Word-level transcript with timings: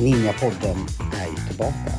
Ninjapodden 0.00 0.76
är 1.20 1.26
ju 1.26 1.48
tillbaka. 1.48 1.92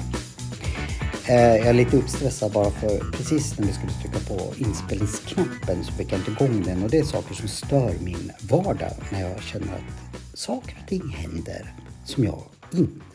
Eh, 1.25 1.35
jag 1.35 1.67
är 1.67 1.73
lite 1.73 1.97
uppstressad 1.97 2.51
bara 2.51 2.71
för 2.71 3.11
precis 3.11 3.59
när 3.59 3.67
vi 3.67 3.73
skulle 3.73 3.91
trycka 3.91 4.19
på 4.27 4.53
inspelningsknappen 4.57 5.83
så 5.83 5.91
fick 5.91 6.11
jag 6.11 6.19
inte 6.19 6.31
igång 6.31 6.63
den 6.65 6.83
och 6.83 6.89
det 6.89 6.97
är 6.99 7.03
saker 7.03 7.35
som 7.35 7.47
stör 7.47 7.93
min 7.99 8.31
vardag 8.41 8.93
när 9.11 9.21
jag 9.21 9.41
känner 9.41 9.73
att 9.73 10.00
saker 10.41 10.77
och 10.81 10.89
ting 10.89 11.09
händer 11.09 11.73
som 12.05 12.23
jag 12.23 12.43
inte 12.73 13.05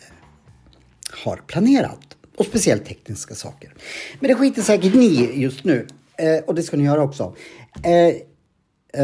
har 1.25 1.37
planerat. 1.37 2.17
Och 2.37 2.47
speciellt 2.47 2.85
tekniska 2.85 3.35
saker. 3.35 3.75
Men 4.21 4.29
det 4.29 4.35
skiter 4.35 4.63
säkert 4.63 4.95
ni 4.95 5.41
just 5.41 5.65
nu. 5.65 5.87
Eh, 6.19 6.45
och 6.45 6.55
det 6.55 6.63
ska 6.63 6.77
ni 6.77 6.85
göra 6.85 7.03
också. 7.03 7.37
Eh, 7.83 8.15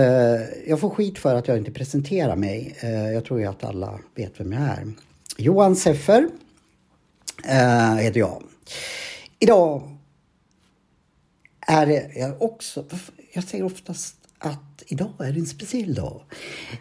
eh, 0.01 0.41
jag 0.67 0.81
får 0.81 0.91
skit 0.91 1.19
för 1.19 1.35
att 1.35 1.49
jag 1.49 1.59
inte 1.59 1.71
presenterar 1.71 2.37
mig. 2.37 2.77
Eh, 2.81 3.13
jag 3.13 3.25
tror 3.25 3.41
ju 3.41 3.47
att 3.47 3.65
alla 3.65 4.01
vet 4.15 4.41
vem 4.41 4.53
jag 4.53 4.63
är. 4.63 4.93
Johan 5.37 5.77
Seffer 5.77 6.29
eh, 7.49 7.95
heter 7.95 8.21
jag. 8.21 8.43
Idag 9.39 9.97
är 11.61 11.87
det 11.87 12.11
jag 12.17 12.43
också... 12.43 12.85
Jag 13.33 13.45
säger 13.45 13.65
oftast 13.65 14.22
att 14.43 14.83
idag 14.87 15.11
är 15.19 15.33
det 15.33 15.41
en 15.41 15.47
speciell 15.47 15.95
dag. 15.95 16.21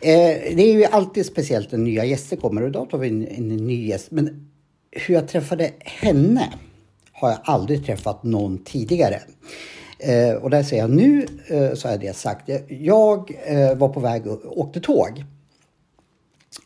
Eh, 0.02 0.56
det 0.56 0.62
är 0.62 0.74
ju 0.74 0.86
alltid 0.86 1.26
speciellt 1.26 1.72
när 1.72 1.80
nya 1.80 2.06
gäster 2.06 2.38
kommer 2.38 2.62
och 2.62 2.70
idag 2.70 2.90
tar 2.90 2.98
vi 2.98 3.10
en, 3.10 3.28
en 3.28 3.48
ny 3.48 3.88
gäst. 3.88 4.12
Men 4.12 4.52
hur 4.92 5.14
jag 5.14 5.28
träffade 5.28 5.72
henne 5.80 6.54
har 7.12 7.30
jag 7.30 7.40
aldrig 7.44 7.86
träffat 7.86 8.24
någon 8.24 8.64
tidigare. 8.64 9.22
Eh, 10.00 10.34
och 10.34 10.50
där 10.50 10.64
säger 10.64 10.84
jag 10.84 10.92
nu 10.92 11.28
eh, 11.48 11.74
så 11.74 11.88
är 11.88 11.98
det 11.98 12.16
sagt. 12.16 12.50
Jag 12.68 13.32
eh, 13.46 13.76
var 13.76 13.90
på 13.90 14.00
väg 14.00 14.28
och 14.28 14.60
åkte 14.60 14.80
tåg. 14.80 15.24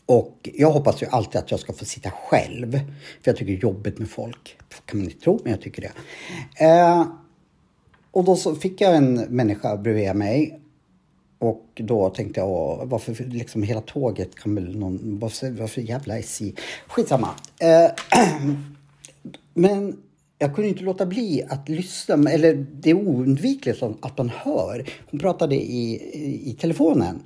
Och 0.05 0.49
jag 0.53 0.71
hoppas 0.71 1.03
ju 1.03 1.07
alltid 1.07 1.35
att 1.35 1.51
jag 1.51 1.59
ska 1.59 1.73
få 1.73 1.85
sitta 1.85 2.11
själv. 2.11 2.71
För 2.71 2.81
jag 3.23 3.35
tycker 3.35 3.51
det 3.51 3.57
är 3.57 3.61
jobbigt 3.61 3.99
med 3.99 4.09
folk. 4.09 4.57
kan 4.85 4.99
man 4.99 5.09
inte 5.09 5.23
tro, 5.23 5.39
men 5.43 5.51
jag 5.51 5.61
tycker 5.61 5.81
det. 5.81 5.91
Eh, 6.65 7.05
och 8.11 8.23
då 8.23 8.35
så 8.35 8.55
fick 8.55 8.81
jag 8.81 8.95
en 8.95 9.13
människa 9.13 9.77
bredvid 9.77 10.15
mig. 10.15 10.59
Och 11.39 11.65
då 11.75 12.09
tänkte 12.09 12.39
jag, 12.39 12.49
åh, 12.49 12.85
varför 12.85 13.25
liksom 13.25 13.63
hela 13.63 13.81
tåget 13.81 14.35
kan 14.35 14.55
väl 14.55 14.77
någon, 14.77 15.19
varför, 15.19 15.51
varför 15.51 15.81
jävla 15.81 16.17
SJ? 16.17 16.53
Skitsamma. 16.87 17.29
Eh, 17.59 17.91
men 19.53 19.97
jag 20.37 20.55
kunde 20.55 20.69
inte 20.69 20.83
låta 20.83 21.05
bli 21.05 21.43
att 21.49 21.69
lyssna, 21.69 22.31
eller 22.31 22.65
det 22.71 22.89
är 22.89 22.93
oundvikligt 22.93 23.83
att 23.83 24.17
man 24.17 24.29
hör. 24.29 24.89
Hon 25.11 25.19
pratade 25.19 25.55
i, 25.55 25.93
i, 26.13 26.49
i 26.49 26.53
telefonen. 26.53 27.23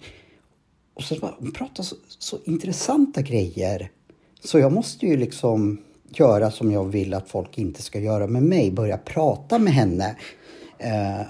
Och 0.93 1.03
så 1.03 1.15
bara, 1.15 1.35
hon 1.39 1.51
pratade 1.51 1.87
så, 1.87 1.95
så 2.07 2.37
intressanta 2.45 3.21
grejer. 3.21 3.91
Så 4.43 4.59
jag 4.59 4.71
måste 4.71 5.05
ju 5.05 5.17
liksom 5.17 5.81
göra 6.09 6.51
som 6.51 6.71
jag 6.71 6.85
vill 6.85 7.13
att 7.13 7.29
folk 7.29 7.57
inte 7.57 7.81
ska 7.81 7.99
göra 7.99 8.27
med 8.27 8.43
mig. 8.43 8.71
Börja 8.71 8.97
prata 8.97 9.59
med 9.59 9.73
henne. 9.73 10.15
Eh, 10.77 11.21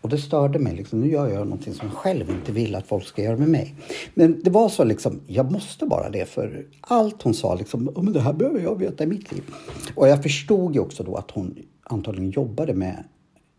och 0.00 0.08
det 0.08 0.18
störde 0.18 0.58
mig. 0.58 0.76
Liksom. 0.76 1.00
Nu 1.00 1.10
gör 1.10 1.28
jag 1.28 1.46
någonting 1.46 1.74
som 1.74 1.88
jag 1.88 1.96
själv 1.96 2.30
inte 2.30 2.52
vill 2.52 2.74
att 2.74 2.86
folk 2.86 3.06
ska 3.06 3.22
göra 3.22 3.36
med 3.36 3.48
mig. 3.48 3.74
Men 4.14 4.40
det 4.42 4.50
var 4.50 4.68
så 4.68 4.84
liksom, 4.84 5.20
jag 5.26 5.52
måste 5.52 5.86
bara 5.86 6.10
det. 6.10 6.24
För 6.28 6.66
allt 6.80 7.22
hon 7.22 7.34
sa, 7.34 7.54
liksom, 7.54 7.88
oh, 7.88 8.02
men 8.02 8.12
det 8.12 8.20
här 8.20 8.32
behöver 8.32 8.60
jag 8.60 8.78
veta 8.78 9.04
i 9.04 9.06
mitt 9.06 9.32
liv. 9.32 9.42
Och 9.94 10.08
jag 10.08 10.22
förstod 10.22 10.74
ju 10.74 10.80
också 10.80 11.02
då 11.02 11.16
att 11.16 11.30
hon 11.30 11.58
antagligen 11.82 12.30
jobbade 12.30 12.74
med 12.74 13.04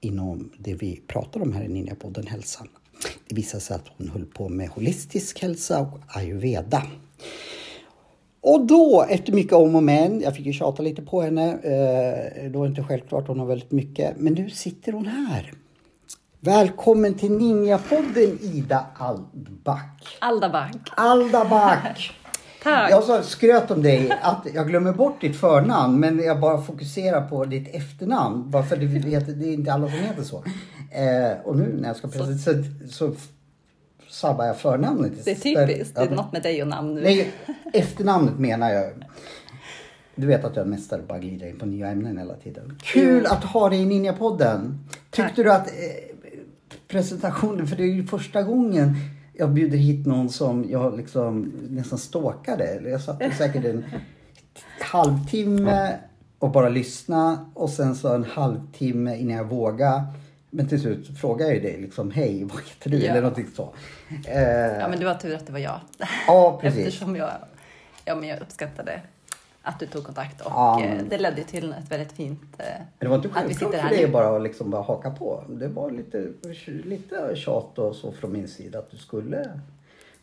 inom 0.02 0.52
det 0.58 0.74
vi 0.74 1.02
pratar 1.08 1.42
om 1.42 1.54
här 1.54 1.64
i 1.64 1.68
Ninjapodden 1.68 2.28
Hälsan. 2.28 2.68
Det 3.28 3.36
visade 3.36 3.62
sig 3.62 3.76
att 3.76 3.86
hon 3.98 4.10
höll 4.10 4.26
på 4.26 4.50
med 4.50 4.70
holistisk 4.70 5.42
hälsa 5.42 5.82
och 5.82 6.00
ayurveda. 6.08 6.84
Och 8.42 8.66
då, 8.66 9.06
efter 9.10 9.34
mycket 9.34 9.54
om 9.54 9.76
och 9.76 9.84
men, 9.84 10.22
jag 10.22 10.36
fick 10.36 10.46
ju 10.46 10.54
tjata 10.54 10.84
lite 10.84 11.02
på 11.02 11.22
henne, 11.22 11.52
eh, 11.52 12.52
då 12.52 12.60
är 12.60 12.64
det 12.64 12.70
inte 12.70 12.84
självklart, 12.84 13.28
hon 13.28 13.40
har 13.40 13.46
väldigt 13.46 13.72
mycket, 13.72 14.18
men 14.18 14.34
nu 14.34 14.50
sitter 14.50 14.92
hon 14.92 15.06
här. 15.06 15.54
Välkommen 16.44 17.14
till 17.14 17.32
Ninjapodden 17.32 18.40
Ida 18.42 18.86
Aldback. 18.96 20.18
Aldaback. 20.20 20.76
Aldaback! 20.96 22.12
Tack. 22.64 22.92
Jag 22.92 23.04
så 23.04 23.24
skröt 23.24 23.72
om 23.72 23.84
dig 23.84 24.12
att 24.22 24.48
jag 24.54 24.68
glömmer 24.68 24.94
bort 24.94 25.22
ditt 25.22 25.36
förnamn 25.36 26.00
men 26.00 26.20
jag 26.20 26.40
bara 26.40 26.62
fokuserar 26.62 27.28
på 27.28 27.46
ditt 27.46 27.76
efternamn. 27.76 28.52
Bara 28.52 28.64
för 28.64 28.78
det, 28.78 28.86
vet, 28.86 29.40
det 29.40 29.46
är 29.46 29.54
inte 29.54 29.74
alla 29.74 29.88
som 29.88 30.00
heter 30.00 30.24
så. 30.24 30.44
Eh, 30.92 31.42
och 31.44 31.58
nu 31.58 31.78
när 31.80 31.88
jag 31.88 31.98
ska 31.98 32.08
presentera 32.08 32.64
så, 32.90 33.12
så 33.12 33.14
sabbar 34.10 34.46
jag 34.46 34.58
förnamnet. 34.58 35.26
Det 35.26 35.32
är 35.32 35.36
typiskt. 35.68 35.96
Det 35.96 36.02
är 36.02 36.10
något 36.10 36.32
med 36.32 36.44
dig 36.44 36.62
och 36.62 36.68
namn 36.68 36.96
nu. 36.96 37.02
Nej, 37.02 37.32
efternamnet 37.74 38.40
menar 38.40 38.74
jag. 38.74 38.92
Du 40.16 40.28
vet 40.28 40.46
att 40.46 40.56
jag 40.56 40.66
är 40.66 40.70
mästare 40.70 41.02
bara 41.08 41.20
glider 41.20 41.48
in 41.48 41.60
på 41.60 41.66
nya 41.66 41.88
ämnen 41.88 42.18
hela 42.18 42.34
tiden. 42.34 42.80
Kul 42.84 43.26
att 43.26 43.44
ha 43.44 43.70
dig 43.70 43.82
i 43.82 43.86
Ninjapodden. 43.86 44.80
Tyckte 45.10 45.24
Tack. 45.24 45.36
du 45.36 45.52
att 45.52 45.68
eh, 45.68 46.11
presentationen, 46.92 47.68
för 47.68 47.76
det 47.76 47.84
är 47.84 47.88
ju 47.94 48.04
första 48.08 48.44
gången 48.44 48.96
jag 49.34 49.50
bjuder 49.52 49.78
hit 49.78 50.06
någon 50.06 50.30
som 50.30 50.66
jag 50.70 50.98
liksom 50.98 51.52
nästan 51.70 52.00
stalkade. 52.00 52.82
Jag 52.90 53.02
satt 53.02 53.22
säkert 53.38 53.66
en 53.66 53.86
halvtimme 54.82 55.98
och 56.40 56.52
bara 56.52 56.70
lyssna 56.70 57.52
och 57.54 57.70
sen 57.70 57.96
så 57.96 58.14
en 58.16 58.24
halvtimme 58.24 59.18
innan 59.18 59.38
jag 59.38 59.44
vågade. 59.46 60.04
Men 60.50 60.68
till 60.68 60.82
slut 60.82 61.20
frågade 61.20 61.44
jag 61.52 61.56
ju 61.56 61.62
dig 61.62 61.82
liksom, 61.82 62.12
hej 62.12 62.44
vad 62.44 62.62
heter 62.64 62.90
du? 62.90 62.98
Ja. 62.98 63.12
Eller 63.12 63.22
någonting 63.22 63.48
så. 63.56 63.74
Eh, 64.28 64.42
Ja, 64.80 64.88
men 64.88 65.00
det 65.00 65.06
var 65.06 65.16
tur 65.16 65.36
att 65.36 65.46
det 65.48 65.52
var 65.52 65.60
jag. 65.60 65.80
Ja, 66.28 66.60
precis. 66.62 66.88
Eftersom 66.88 67.16
jag, 67.16 67.30
ja, 68.06 68.16
men 68.16 68.30
jag 68.30 68.42
uppskattade 68.42 69.02
att 69.64 69.80
du 69.80 69.86
tog 69.86 70.04
kontakt 70.04 70.42
och 70.42 70.52
Ja, 70.52 70.80
men- 70.80 70.98
eh, 71.00 71.04
det 71.10 71.18
ledde 71.18 71.44
till 71.44 71.72
ett 71.74 71.92
väldigt 71.92 72.12
fint... 72.12 72.42
eh, 72.58 72.66
Det 73.00 73.08
var 73.08 73.16
inte 73.16 73.30
självklart 73.30 73.76
för 73.76 73.90
dig 73.90 74.08
bara 74.08 74.36
att 74.36 74.42
liksom 74.42 74.70
bara 74.70 74.82
haka 74.82 75.12
på. 75.12 75.44
Det 75.50 75.68
var 75.68 75.92
lite, 75.92 76.28
lite 76.84 77.36
tjat 77.36 77.80
och 77.80 77.96
så 77.96 78.12
från 78.12 78.32
min 78.32 78.48
sida 78.48 78.80
att 78.80 78.92
du 78.92 78.98
skulle 78.98 79.50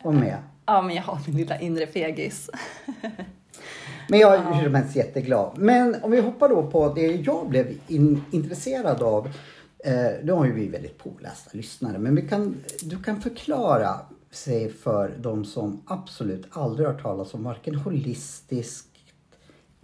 vara 0.02 0.14
med. 0.14 0.36
Ja, 0.66 0.82
men 0.82 0.96
jag 0.96 1.02
har 1.02 1.18
min 1.26 1.36
lilla 1.36 1.60
inre 1.60 1.86
fegis. 1.86 2.50
Men 4.10 4.20
jag 4.20 4.34
är 4.34 4.38
helst 4.38 4.96
jätteglad. 4.96 5.52
Men 5.58 5.96
om 6.02 6.10
vi 6.10 6.20
hoppar 6.20 6.48
då 6.48 6.70
på 6.70 6.92
det 6.94 7.06
jag 7.06 7.48
blev 7.48 7.66
in, 7.88 8.24
intresserad 8.30 9.02
av. 9.02 9.26
Eh, 9.84 9.92
nu 10.22 10.32
har 10.32 10.44
ju 10.46 10.52
vi 10.52 10.68
väldigt 10.68 10.98
pålästa 10.98 11.50
lyssnare. 11.52 11.98
Men 11.98 12.14
vi 12.16 12.28
kan, 12.28 12.56
du 12.82 13.02
kan 13.02 13.20
förklara 13.20 14.00
sig 14.30 14.72
för 14.72 15.14
de 15.18 15.44
som 15.44 15.82
absolut 15.86 16.46
aldrig 16.50 16.88
har 16.88 16.94
talas 16.98 17.34
om 17.34 17.44
varken 17.44 17.74
holistiskt 17.74 18.87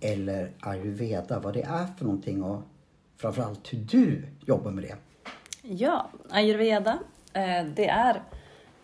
eller 0.00 0.50
ayurveda. 0.60 1.38
Vad 1.40 1.54
det 1.54 1.62
är 1.62 1.86
för 1.98 2.04
någonting 2.04 2.42
och 2.42 2.62
framförallt 3.16 3.72
hur 3.72 3.78
du 3.78 4.26
jobbar 4.46 4.70
med 4.70 4.84
det. 4.84 4.96
Ja, 5.62 6.10
ayurveda, 6.30 6.98
eh, 7.32 7.64
det 7.76 7.88
är 7.88 8.22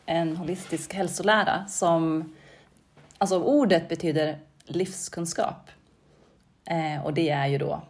en 0.06 0.36
holistisk 0.36 0.94
hälsolära 0.94 1.66
som... 1.66 2.32
Alltså 3.18 3.42
ordet 3.42 3.88
betyder 3.88 4.38
livskunskap. 4.64 5.70
Eh, 6.64 7.04
Och 7.04 7.14
det 7.14 7.28
är 7.30 7.46
ju 7.46 7.58
då 7.58 7.82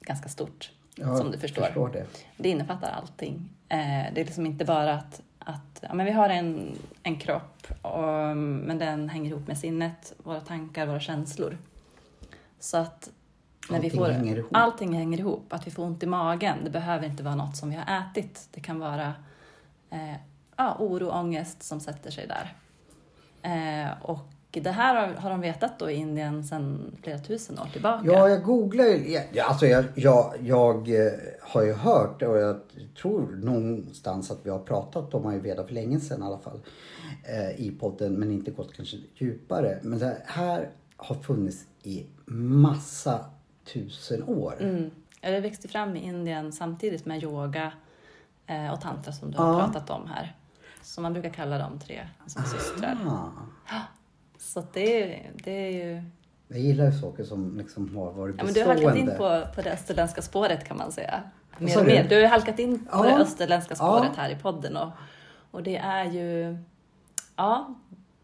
ganska 0.00 0.28
stort, 0.28 0.70
Ja, 0.94 1.16
som 1.16 1.30
du 1.30 1.38
förstår. 1.38 1.62
förstår 1.62 1.88
det. 1.88 2.06
Det 2.36 2.48
innefattar 2.48 2.90
allting. 2.90 3.48
Eh, 3.68 3.78
Det 4.14 4.20
är 4.20 4.24
liksom 4.24 4.46
inte 4.46 4.64
bara 4.64 4.94
att, 4.94 5.22
att 5.38 5.78
ja, 5.80 5.94
men 5.94 6.06
vi 6.06 6.12
har 6.12 6.28
en, 6.28 6.78
en 7.02 7.16
kropp, 7.18 7.66
och, 7.82 8.36
men 8.36 8.78
den 8.78 9.08
hänger 9.08 9.30
ihop 9.30 9.46
med 9.46 9.58
sinnet, 9.58 10.14
våra 10.18 10.40
tankar, 10.40 10.86
våra 10.86 11.00
känslor. 11.00 11.58
Så 12.66 12.76
att 12.76 13.10
när 13.70 13.80
vi 13.80 13.86
Allting 13.86 14.00
får, 14.00 14.08
hänger 14.08 14.36
ihop. 14.36 14.50
allting 14.52 14.92
hänger 14.92 15.18
ihop. 15.18 15.52
Att 15.52 15.66
vi 15.66 15.70
får 15.70 15.82
ont 15.82 16.02
i 16.02 16.06
magen, 16.06 16.58
det 16.64 16.70
behöver 16.70 17.06
inte 17.06 17.22
vara 17.22 17.34
något 17.34 17.56
som 17.56 17.70
vi 17.70 17.76
har 17.76 18.00
ätit. 18.00 18.48
Det 18.50 18.60
kan 18.60 18.78
vara 18.78 19.14
eh, 19.90 20.14
ja, 20.56 20.76
oro 20.78 21.06
och 21.06 21.18
ångest 21.18 21.62
som 21.62 21.80
sätter 21.80 22.10
sig 22.10 22.26
där. 22.26 22.56
Eh, 23.42 24.02
och 24.02 24.28
det 24.50 24.70
här 24.70 24.94
har, 24.94 25.14
har 25.14 25.30
de 25.30 25.40
vetat 25.40 25.78
då 25.78 25.90
i 25.90 25.94
Indien 25.94 26.44
sedan 26.44 26.96
flera 27.02 27.18
tusen 27.18 27.58
år 27.58 27.68
tillbaka. 27.72 28.02
Ja, 28.06 28.28
jag 28.28 28.42
googlar 28.42 28.84
ju. 28.84 29.18
Alltså 29.40 29.66
jag, 29.66 29.84
jag, 29.94 30.34
jag 30.40 30.88
eh, 31.06 31.12
har 31.40 31.62
ju 31.62 31.72
hört 31.72 32.22
och 32.22 32.36
jag 32.36 32.60
tror 33.00 33.36
någonstans 33.36 34.30
att 34.30 34.38
vi 34.42 34.50
har 34.50 34.58
pratat 34.58 35.14
om 35.14 35.26
ayurveda 35.26 35.64
för 35.66 35.74
länge 35.74 36.00
sedan 36.00 36.22
i 36.22 36.26
alla 36.26 36.38
fall. 36.38 36.60
Eh, 37.24 37.60
I 37.60 37.70
podden 37.80 38.14
men 38.14 38.30
inte 38.32 38.50
gått 38.50 38.76
kanske 38.76 38.96
djupare. 39.14 39.78
Men 39.82 40.12
här 40.26 40.70
har 40.96 41.14
funnits 41.14 41.66
i 41.82 42.06
massa 42.34 43.24
tusen 43.64 44.22
år. 44.22 44.54
Mm. 44.60 44.90
Det 45.20 45.40
växte 45.40 45.68
fram 45.68 45.96
i 45.96 46.00
Indien 46.00 46.52
samtidigt 46.52 47.06
med 47.06 47.22
yoga 47.22 47.72
eh, 48.46 48.72
och 48.72 48.80
tantra 48.80 49.12
som 49.12 49.30
du 49.30 49.38
har 49.38 49.52
Ja. 49.52 49.58
pratat 49.66 49.90
om 49.90 50.06
här. 50.06 50.36
Så 50.82 51.00
man 51.00 51.12
brukar 51.12 51.30
kalla 51.30 51.58
dem 51.58 51.78
tre 51.78 52.08
som 52.26 52.42
systrar. 52.42 52.98
Ah. 53.06 53.80
Så 54.38 54.62
det, 54.72 55.02
är, 55.02 55.30
det 55.44 55.50
är 55.50 55.70
ju... 55.86 56.02
Jag 56.48 56.58
gillar 56.58 56.84
ju 56.84 56.92
saker 56.92 57.24
som 57.24 57.58
liksom 57.58 57.96
har 57.96 58.12
varit 58.12 58.34
Ja, 58.38 58.44
men 58.44 58.54
du 58.54 58.60
har 58.60 58.66
halkat 58.68 58.96
in 58.96 59.06
på, 59.06 59.42
på 59.54 59.62
det 59.62 59.72
österländska 59.72 60.22
spåret 60.22 60.64
kan 60.64 60.76
man 60.76 60.92
säga. 60.92 61.22
Mer 61.58 61.78
och 61.78 61.84
du? 61.84 61.90
mer. 61.90 62.08
Du 62.08 62.20
har 62.22 62.28
halkat 62.28 62.58
in 62.58 62.78
på 62.84 62.90
Ja. 62.92 63.02
det 63.02 63.22
österländska 63.22 63.74
spåret 63.74 64.10
Ja. 64.16 64.22
här 64.22 64.30
i 64.30 64.36
podden. 64.36 64.76
Och, 64.76 64.90
och 65.50 65.62
det 65.62 65.76
är 65.76 66.04
ju... 66.04 66.58
Ja, 67.36 67.74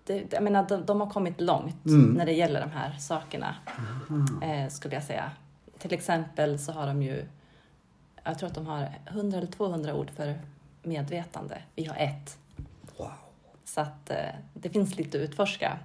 det, 0.05 0.33
jag 0.33 0.43
menar, 0.43 0.69
de, 0.69 0.87
de 0.87 1.01
har 1.01 1.11
kommit 1.11 1.41
långt 1.41 1.87
Mm. 1.87 2.13
när 2.15 2.27
det 2.27 2.33
gäller 2.33 2.61
de 2.61 2.71
här 2.71 2.97
sakerna. 2.99 3.55
Eh, 4.43 4.69
skulle 4.71 4.95
jag 4.95 5.05
säga. 5.05 5.31
Till 5.79 5.93
exempel 5.93 6.59
så 6.59 6.73
har 6.73 6.87
de 6.87 7.03
ju... 7.03 7.25
Jag 8.25 8.39
tror 8.39 8.49
att 8.49 8.55
de 8.55 8.67
har 8.67 8.89
100 9.07 9.39
eller 9.39 9.47
200 9.53 9.95
ord 9.95 10.11
för 10.11 10.39
medvetande. 10.83 11.63
Vi 11.75 11.85
har 11.85 11.97
ett. 11.97 12.39
Wow. 12.97 13.11
Så 13.65 13.81
att 13.81 14.11
eh, 14.11 14.17
det 14.55 14.69
finns 14.69 14.97
lite 14.97 15.19
att 15.19 15.23
utforska. 15.23 15.79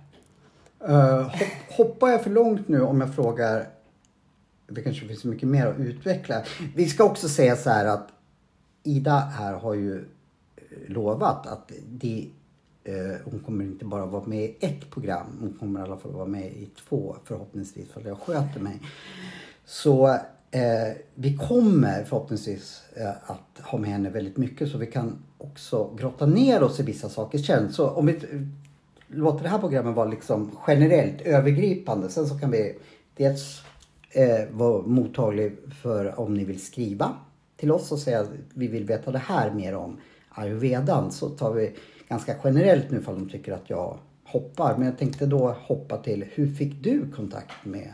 Hopp, 0.80 1.32
hoppar 1.78 2.08
jag 2.10 2.24
för 2.24 2.30
långt 2.30 2.68
nu 2.68 2.82
om 2.82 3.02
jag 3.02 3.16
frågar, 3.16 3.68
det 4.68 4.82
kanske 4.82 5.08
finns 5.08 5.24
mycket 5.24 5.48
mer 5.50 5.68
att 5.68 5.78
utveckla. 5.80 6.44
Vi 6.76 6.86
ska 6.90 7.04
också 7.04 7.30
säga 7.30 7.56
så 7.56 7.70
här 7.70 7.86
att 7.86 8.08
Ida 8.84 9.20
här 9.20 9.54
har 9.54 9.74
ju 9.74 9.98
eh, 10.56 10.64
lovat 10.88 11.48
att 11.48 11.72
det, 11.88 12.28
Eh, 12.88 13.18
hon 13.26 13.40
kommer 13.40 13.64
inte 13.64 13.86
bara 13.86 14.06
vara 14.06 14.26
med 14.26 14.44
i 14.44 14.56
ett 14.60 14.90
program, 14.92 15.38
hon 15.40 15.54
kommer 15.60 15.80
i 15.80 15.84
alla 15.84 15.98
fall 15.98 16.12
vara 16.12 16.26
med 16.26 16.46
i 16.46 16.70
två 16.90 17.16
förhoppningsvis 17.24 17.90
för 17.90 18.02
jag 18.08 18.18
sköter 18.18 18.60
mig. 18.60 18.80
Så 19.66 20.08
eh, 20.52 20.98
vi 21.16 21.38
kommer 21.38 22.04
förhoppningsvis 22.04 22.82
eh, 22.96 23.10
att 23.10 23.60
ha 23.64 23.78
med 23.78 23.90
henne 23.90 24.10
väldigt 24.10 24.38
mycket 24.38 24.70
så 24.72 24.78
vi 24.78 24.86
kan 24.86 25.18
också 25.38 25.96
grotta 26.00 26.26
ner 26.26 26.64
oss 26.64 26.80
i 26.80 26.84
vissa 26.84 27.10
saker 27.10 27.38
sen. 27.38 27.74
Så 27.74 27.90
om 27.90 28.06
vi 28.06 28.16
eh, 28.16 28.22
låter 29.08 29.44
det 29.44 29.50
här 29.50 29.60
programmet 29.60 29.96
vara 29.96 30.10
liksom 30.10 30.52
generellt 30.68 31.22
övergripande. 31.22 32.10
Sen 32.10 32.28
så 32.28 32.40
kan 32.40 32.52
vi 32.52 32.76
dels 33.16 33.62
eh, 34.12 34.50
vara 34.52 34.82
mottaglig 34.82 35.58
för 35.82 36.20
om 36.20 36.34
ni 36.34 36.46
vill 36.46 36.62
skriva 36.62 37.14
till 37.58 37.72
oss 37.72 37.92
och 37.92 38.00
säga 38.00 38.20
att 38.20 38.30
vi 38.54 38.68
vill 38.68 38.86
veta 38.86 39.12
det 39.12 39.18
här 39.18 39.52
mer 39.52 39.76
om 39.76 39.98
ayurvedan. 40.30 41.12
Så 41.12 41.30
tar 41.30 41.54
vi 41.54 41.76
ganska 42.10 42.36
generellt 42.44 42.92
nu 42.92 42.98
ifall 42.98 43.16
de 43.16 43.30
tycker 43.30 43.52
att 43.52 43.70
jag 43.70 43.98
hoppar. 44.24 44.78
Men 44.78 44.86
jag 44.86 44.98
tänkte 44.98 45.26
då 45.26 45.56
hoppa 45.62 45.98
till 45.98 46.26
hur 46.32 46.56
fick 46.56 46.84
du 46.84 47.12
kontakt 47.12 47.66
med 47.66 47.94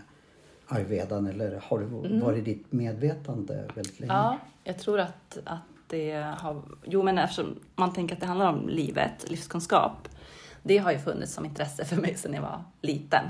ayurvedan 0.68 1.28
eller 1.28 1.62
har 1.64 1.80
det 1.80 2.20
varit 2.20 2.46
ditt 2.46 2.72
medvetande 2.72 3.66
väldigt 3.76 4.00
länge? 4.00 4.14
Ja, 4.14 4.38
jag 4.64 4.80
tror 4.80 5.00
att, 5.00 5.38
att 5.44 5.62
det 5.88 6.12
har... 6.38 6.62
Jo, 6.86 7.04
men 7.04 7.18
eftersom 7.18 7.60
man 7.76 7.94
tänker 7.94 8.16
att 8.16 8.22
det 8.22 8.28
handlar 8.28 8.50
om 8.50 8.70
livet, 8.70 9.30
livskunskap, 9.30 10.10
det 10.64 10.78
har 10.78 10.92
ju 10.92 11.00
funnits 11.00 11.34
som 11.34 11.46
intresse 11.46 11.86
för 11.86 11.96
mig 11.96 12.16
sedan 12.16 12.34
jag 12.34 12.42
var 12.42 12.64
liten. 12.82 13.26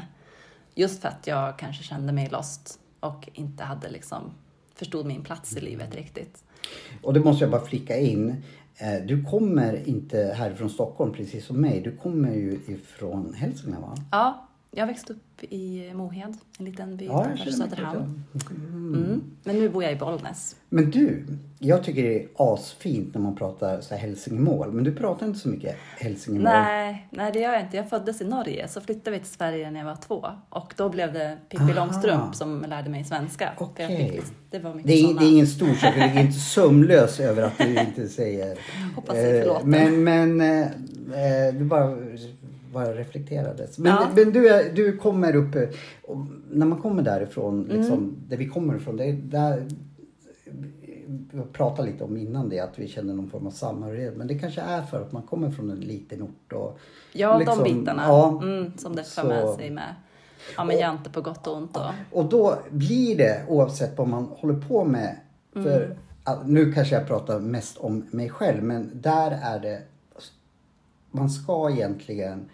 Just 0.75 1.01
för 1.01 1.07
att 1.09 1.27
jag 1.27 1.59
kanske 1.59 1.83
kände 1.83 2.13
mig 2.13 2.29
lost 2.29 2.79
och 2.99 3.29
inte 3.33 3.63
hade 3.63 3.89
liksom 3.89 4.31
förstod 4.75 5.05
min 5.05 5.23
plats 5.23 5.57
i 5.57 5.61
livet 5.61 5.95
riktigt. 5.95 6.43
Och 7.03 7.13
det 7.13 7.19
måste 7.19 7.43
jag 7.43 7.51
bara 7.51 7.65
flika 7.65 7.97
in. 7.97 8.43
Eh, 8.77 9.05
du 9.05 9.23
kommer 9.23 9.87
inte 9.87 10.17
härifrån 10.17 10.69
Stockholm 10.69 11.13
precis 11.13 11.45
som 11.45 11.61
mig. 11.61 11.81
Du 11.81 11.97
kommer 11.97 12.33
ju 12.33 12.59
ifrån 12.67 13.33
Hälsingland 13.33 13.83
va? 13.83 13.95
Ja, 14.11 14.47
jag 14.75 14.87
växte 14.87 15.13
upp 15.13 15.43
i 15.43 15.91
Mohed, 15.93 16.37
en 16.59 16.65
liten 16.65 16.97
by 16.97 17.05
utanför 17.05 17.37
känner 17.37 17.51
Söderhamn. 17.51 18.23
det. 18.33 18.39
Mm. 18.55 19.21
Men 19.43 19.55
nu 19.59 19.69
bor 19.69 19.83
jag 19.83 19.91
i 19.91 19.95
Bollnäs. 19.95 20.55
Men 20.69 20.91
du, 20.91 21.25
jag 21.59 21.83
tycker 21.83 22.03
det 22.03 22.23
är 22.23 22.27
asfint 22.37 23.13
när 23.13 23.21
man 23.21 23.35
pratar 23.35 23.81
så 23.81 23.93
här 23.95 24.01
hälsingemål. 24.01 24.71
Men 24.71 24.83
du 24.83 24.95
pratar 24.95 25.25
inte 25.27 25.39
så 25.39 25.49
mycket 25.49 25.75
hälsingemål. 25.97 26.43
Nej, 26.53 27.07
nej, 27.09 27.31
det 27.33 27.39
gör 27.39 27.53
jag 27.53 27.61
inte. 27.61 27.77
Jag 27.77 27.89
föddes 27.89 28.21
i 28.21 28.25
Norge, 28.25 28.67
så 28.67 28.81
flyttade 28.81 29.11
vi 29.11 29.19
till 29.23 29.31
Sverige 29.33 29.71
när 29.71 29.79
jag 29.79 29.85
var 29.87 29.95
två. 29.95 30.25
Och 30.49 30.73
då 30.77 30.89
blev 30.89 31.13
det 31.13 31.37
Pippi. 31.49 31.73
Långstrump 31.75 32.35
som 32.35 32.61
lärde 32.67 32.89
mig 32.89 33.03
svenska. 33.03 33.49
Jag 33.77 33.87
fick 33.89 33.99
lite- 34.11 34.23
det 34.49 34.59
var 34.59 34.73
mycket 34.73 34.87
Det 34.87 34.93
är, 34.99 35.03
såna. 35.03 35.19
det 35.19 35.25
är 35.25 35.31
ingen 35.31 35.47
stor 35.47 35.73
sak, 35.73 35.93
du 35.95 36.01
är 36.01 36.19
inte 36.21 36.39
sömnlös 36.39 37.19
över 37.19 37.43
att 37.43 37.57
du 37.57 37.79
inte 37.79 38.07
säger... 38.09 38.57
Hoppas 38.95 39.15
jag 39.17 39.35
Eh, 39.35 39.41
förlåten. 39.41 39.69
Men, 39.69 40.03
men 40.03 40.41
eh, 40.41 41.47
eh, 41.47 41.53
du 41.53 41.65
bara, 41.65 41.97
bara 42.73 42.93
reflekterades. 42.93 43.77
Men, 43.79 43.91
Ja. 43.91 44.07
men 44.15 44.31
du, 44.33 44.49
är, 44.49 44.73
du 44.73 44.97
kommer 44.97 45.35
upp, 45.35 45.55
och 46.03 46.17
när 46.51 46.65
man 46.65 46.81
kommer 46.81 47.03
därifrån, 47.03 47.65
Mm. 47.65 47.77
liksom, 47.77 48.15
där 48.27 48.37
vi 48.37 48.47
kommer 48.47 48.75
ifrån, 48.75 48.97
det 48.97 49.03
är 49.05 49.13
där 49.13 49.67
vi 51.31 51.41
pratade 51.53 51.91
lite 51.91 52.03
om 52.03 52.17
innan 52.17 52.49
det, 52.49 52.59
att 52.59 52.79
vi 52.79 52.87
känner 52.87 53.13
någon 53.13 53.29
form 53.29 53.47
av 53.47 53.51
samhörighet. 53.51 54.17
Men 54.17 54.27
det 54.27 54.39
kanske 54.39 54.61
är 54.61 54.81
för 54.81 55.01
att 55.01 55.11
man 55.11 55.21
kommer 55.23 55.51
från 55.51 55.69
en 55.69 55.79
liten 55.79 56.21
ort 56.23 56.53
och 56.53 56.79
Ja, 57.13 57.37
liksom, 57.37 57.63
de 57.63 57.73
bitarna 57.79 58.03
ja, 58.07 58.39
mm, 58.43 58.71
som 58.77 58.95
det 58.95 59.03
för 59.03 59.23
med 59.27 59.49
sig 59.49 59.69
med, 59.69 59.95
ja, 60.57 60.63
med 60.63 60.79
Jante 60.79 61.09
på 61.09 61.21
gott 61.21 61.47
och 61.47 61.57
ont. 61.57 61.77
Och, 61.77 61.83
Och 62.19 62.25
då 62.29 62.57
blir 62.69 63.17
det, 63.17 63.45
oavsett 63.47 63.97
vad 63.97 64.07
man 64.07 64.23
håller 64.23 64.67
på 64.67 64.85
med, 64.85 65.15
för 65.53 65.97
att, 66.23 66.47
nu 66.47 66.73
kanske 66.73 66.95
jag 66.95 67.07
pratar 67.07 67.39
mest 67.39 67.77
om 67.77 68.05
mig 68.11 68.29
själv, 68.29 68.63
men 68.63 68.91
där 68.93 69.39
är 69.43 69.59
det, 69.59 69.81
man 71.11 71.29
ska 71.29 71.69
egentligen 71.71 72.45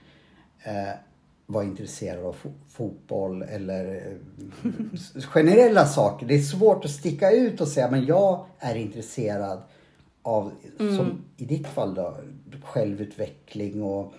vara 1.45 1.63
intresserad 1.63 2.25
av 2.25 2.35
fo- 2.35 2.53
fotboll 2.69 3.41
eller 3.41 3.95
eh, 3.95 5.21
generella 5.21 5.85
saker. 5.85 6.25
Det 6.25 6.35
är 6.35 6.41
svårt 6.41 6.85
att 6.85 6.91
sticka 6.91 7.31
ut 7.31 7.61
och 7.61 7.67
säga, 7.67 7.91
men 7.91 8.05
jag 8.05 8.45
är 8.59 8.75
intresserad 8.75 9.61
av, 10.21 10.51
som 10.77 11.21
i 11.37 11.45
ditt 11.45 11.67
fall 11.67 11.93
då, 11.95 12.17
självutveckling 12.63 13.83
och 13.83 14.13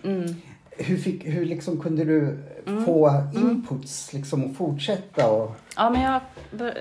hur, 0.71 0.97
fick, 0.97 1.25
hur 1.25 1.45
liksom 1.45 1.79
kunde 1.79 2.05
du 2.05 2.37
få 2.85 3.23
inputs 3.35 4.13
liksom 4.13 4.43
och 4.43 4.55
fortsätta? 4.55 5.31
Och, 5.31 5.51
ja, 5.75 5.89
men 5.89 6.01
jag 6.01 6.21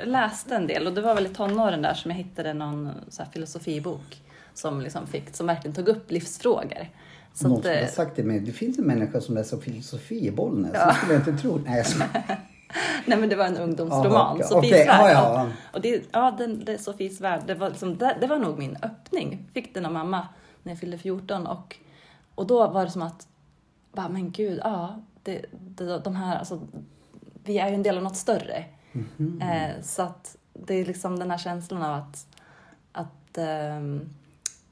läste 0.04 0.54
en 0.54 0.66
del 0.66 0.86
och 0.86 0.92
det 0.94 1.00
var 1.00 1.14
väl 1.14 1.26
i 1.26 1.28
tonåren 1.28 1.82
där 1.82 1.94
som 1.94 2.10
jag 2.10 2.18
hittade 2.18 2.54
någon 2.54 2.88
så 3.08 3.24
filosofibok 3.32 4.22
som, 4.54 4.80
liksom 4.80 5.06
fick, 5.06 5.36
som 5.36 5.46
verkligen 5.46 5.74
tog 5.74 5.88
upp 5.88 6.10
livsfrågor. 6.10 6.86
Så 7.34 7.48
någon 7.48 7.62
som 7.62 7.70
har 7.70 7.78
eh, 7.78 7.88
sagt 7.88 8.14
till 8.14 8.24
mig, 8.24 8.40
det 8.40 8.52
finns 8.52 8.78
en 8.78 8.84
människa 8.86 9.20
som 9.20 9.34
läser 9.34 9.56
filosofi 9.56 10.26
i 10.26 10.30
Bollnäs. 10.30 10.72
Ja. 10.74 10.86
Det 10.86 10.94
skulle 10.94 11.12
jag 11.12 11.28
inte 11.28 11.42
tro. 11.42 11.58
Nej. 11.64 11.84
Nej 13.06 13.18
men 13.18 13.28
det 13.28 13.36
var 13.36 13.44
en 13.44 13.56
ungdomsroman, 13.56 14.14
Aha. 14.14 14.42
Sofies 14.42 14.72
Okej, 14.72 14.86
värld. 14.86 14.86
ja, 14.88 15.10
ja. 15.10 15.48
Och 15.72 15.80
det, 15.80 16.02
ja, 16.12 16.34
den, 16.38 16.64
det, 16.64 16.78
Sofies 16.78 17.20
värld, 17.20 17.42
det 17.46 17.54
var, 17.54 17.68
liksom, 17.70 17.98
det, 17.98 18.16
det 18.20 18.26
var 18.26 18.38
nog 18.38 18.58
min 18.58 18.76
öppning. 18.82 19.50
Fick 19.54 19.74
den 19.74 19.86
av 19.86 19.92
mamma 19.92 20.28
när 20.62 20.72
jag 20.72 20.80
fyllde 20.80 20.98
14 20.98 21.46
och, 21.46 21.76
och 22.34 22.46
då 22.46 22.68
var 22.68 22.84
det 22.84 22.90
som 22.90 23.02
att, 23.02 23.28
bara, 23.92 24.08
men 24.08 24.30
gud, 24.30 24.60
ja, 24.64 25.02
det, 25.22 25.44
det, 25.52 25.98
de 25.98 26.16
här, 26.16 26.38
alltså, 26.38 26.60
vi 27.44 27.58
är 27.58 27.68
ju 27.68 27.74
en 27.74 27.82
del 27.82 27.96
av 27.96 28.02
något 28.02 28.16
större. 28.16 28.64
Mhm. 28.92 29.42
Eh, 29.42 29.82
så 29.82 30.02
att 30.02 30.36
det 30.52 30.74
är 30.74 30.84
liksom 30.84 31.18
den 31.18 31.30
här 31.30 31.38
känslan 31.38 31.82
av 31.82 31.94
att, 31.94 32.26
att 32.92 33.38
ehm, 33.38 34.10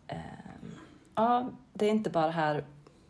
ehm, 0.06 0.72
ja, 1.14 1.50
det 1.78 1.86
är 1.86 1.90
inte 1.90 2.10
bara 2.10 2.30
här 2.30 2.64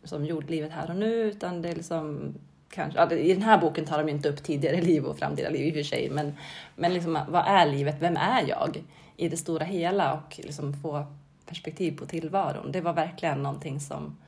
som 0.05 0.25
jordlivet 0.25 0.73
här 0.73 0.91
och 0.91 0.97
nu, 0.97 1.15
utan 1.15 1.63
det 1.63 1.69
är 1.69 1.75
liksom 1.75 2.35
kanske, 2.69 3.17
i 3.19 3.35
den 3.35 3.43
här 3.43 3.59
boken 3.59 3.85
tar 3.85 3.99
de 3.99 4.09
inte 4.09 4.29
upp 4.29 4.43
tidigare 4.43 4.81
liv 4.81 5.05
och 5.05 5.19
framtida 5.19 5.51
liv 5.51 5.67
i 5.67 5.71
och 5.71 5.75
för 5.75 5.83
sig, 5.83 6.11
men, 6.11 6.37
men 6.77 6.95
liksom, 6.95 7.19
vad 7.29 7.47
är 7.47 7.67
livet? 7.67 7.97
Vem 8.01 8.17
är 8.17 8.49
jag 8.49 8.85
i 9.17 9.29
det 9.29 9.37
stora 9.37 9.65
hela? 9.65 10.15
Och 10.15 10.41
liksom 10.43 10.75
få 10.75 11.07
perspektiv 11.47 11.99
på 11.99 12.07
tillvaron. 12.07 12.73
Det 12.73 12.81
var 12.81 12.93
verkligen 12.93 13.43
någonting 13.43 13.81
som, 13.81 14.19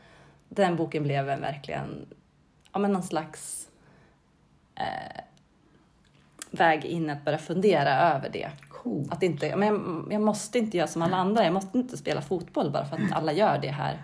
den 0.49 0.77
boken 0.77 1.03
blev 1.03 1.29
en 1.29 1.41
verkligen, 1.41 2.07
ja 2.73 2.79
men 2.79 2.93
någon 2.93 3.03
slags 3.03 3.69
eh, 4.75 5.21
väg 6.51 6.85
in 6.85 7.11
att 7.11 7.25
börja 7.25 7.39
fundera 7.39 8.15
över 8.15 8.29
det. 8.29 8.51
Cool. 8.69 9.09
Att 9.11 9.23
inte, 9.23 9.57
men 9.57 9.69
jag, 9.69 10.09
jag 10.11 10.23
måste 10.23 10.59
inte 10.59 10.77
göra 10.77 10.89
som 10.89 11.03
alla 11.03 11.17
andra. 11.17 11.45
Jag 11.45 11.53
måste 11.53 11.79
inte 11.79 11.97
spela 11.97 12.23
fotboll 12.23 12.71
bara 12.71 12.85
för 12.85 12.97
att 12.97 13.13
alla 13.13 13.33
gör 13.33 13.59
det 13.59 13.71
här 13.71 14.03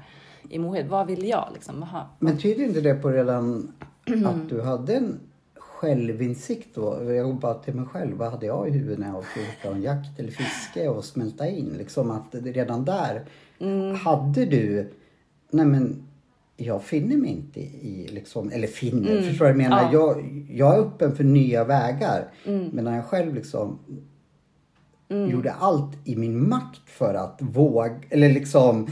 i 0.51 0.59
Mohed. 0.59 0.89
Vad 0.89 1.07
vill 1.07 1.29
jag? 1.29 1.49
Liksom? 1.55 1.81
Vad 1.81 1.89
har- 1.89 2.07
Men 2.19 2.39
tyder 2.39 2.65
inte 2.65 2.81
det 2.81 2.95
på 2.95 3.09
redan 3.11 3.73
att 4.27 4.49
du 4.49 4.63
hade 4.63 4.95
en 4.95 5.21
självinsikt 5.57 6.75
då? 6.75 7.13
Jag 7.13 7.27
går 7.27 7.33
bara 7.33 7.55
till 7.55 7.75
mig 7.75 7.85
själv. 7.87 8.17
Vad 8.17 8.31
hade 8.31 8.47
jag 8.47 8.69
i 8.69 8.71
huvudet 8.71 8.99
när 8.99 9.07
jag 9.07 9.15
var 9.15 9.23
14? 9.63 9.83
Jakt 9.83 10.19
eller 10.19 10.31
fiske 10.31 10.89
och 10.89 11.05
smälta 11.05 11.49
in. 11.49 11.75
Liksom 11.79 12.11
att 12.11 12.27
redan 12.33 12.85
där 12.85 13.25
hade 14.05 14.45
du, 14.45 14.93
nej 15.51 15.67
men 15.67 16.03
jag 16.57 16.83
finner 16.83 17.17
mig 17.17 17.31
inte 17.31 17.61
i, 17.61 18.09
liksom, 18.13 18.51
eller 18.51 18.69
finner, 18.69 19.17
förstår 19.23 19.33
du 19.33 19.39
vad 19.39 19.49
jag 19.49 19.57
menar? 19.57 19.83
Ja. 19.83 19.93
Jag, 19.93 20.47
jag 20.51 20.75
är 20.75 20.79
öppen 20.79 21.17
för 21.17 21.25
nya 21.25 21.65
vägar. 21.65 22.25
Men 22.45 22.85
när 22.85 22.97
jag 22.97 23.05
själv 23.05 23.35
liksom 23.35 23.79
gjorde 25.09 25.53
allt 25.53 25.97
i 26.05 26.17
min 26.17 26.49
makt 26.49 26.81
för 26.91 27.15
att 27.15 27.39
våga, 27.43 27.95
eller 28.11 28.29
liksom 28.33 28.87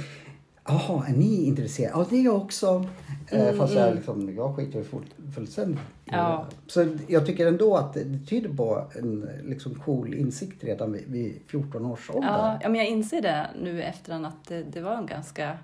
Jaha, 0.66 1.06
är 1.09 1.12
ni 1.12 1.44
intresserade? 1.44 1.99
Ja, 1.99 2.06
det 2.11 2.16
är 2.16 2.23
jag 2.25 2.37
också. 2.37 2.87
Eh, 3.30 3.52
Fast 3.54 3.75
jag, 3.75 3.94
liksom, 3.94 4.35
jag 4.37 4.56
skiter 4.56 4.78
ju 4.78 4.85
full- 4.85 5.33
fullständigt. 5.35 5.80
Ja. 6.04 6.47
Så 6.66 6.97
jag 7.09 7.26
tycker 7.26 7.47
ändå 7.47 7.76
att 7.76 7.94
det 7.94 8.18
tyder 8.28 8.49
på 8.49 8.85
en 8.94 9.28
liksom, 9.44 9.75
cool 9.75 10.14
insikt 10.14 10.64
redan 10.64 10.92
vid, 10.92 11.04
vid 11.09 11.40
14 11.47 11.85
års 11.87 12.11
ålder. 12.11 12.28
Ja, 12.28 12.59
ja, 12.62 12.68
men 12.68 12.80
jag 12.80 12.88
inser 12.88 13.23
det 13.23 13.47
nu 13.62 13.83
efterhand 13.83 14.26
att 14.26 14.44
det, 14.49 14.62
det 14.62 14.80
var 14.80 14.97
en 14.97 15.06
ganska 15.06 15.59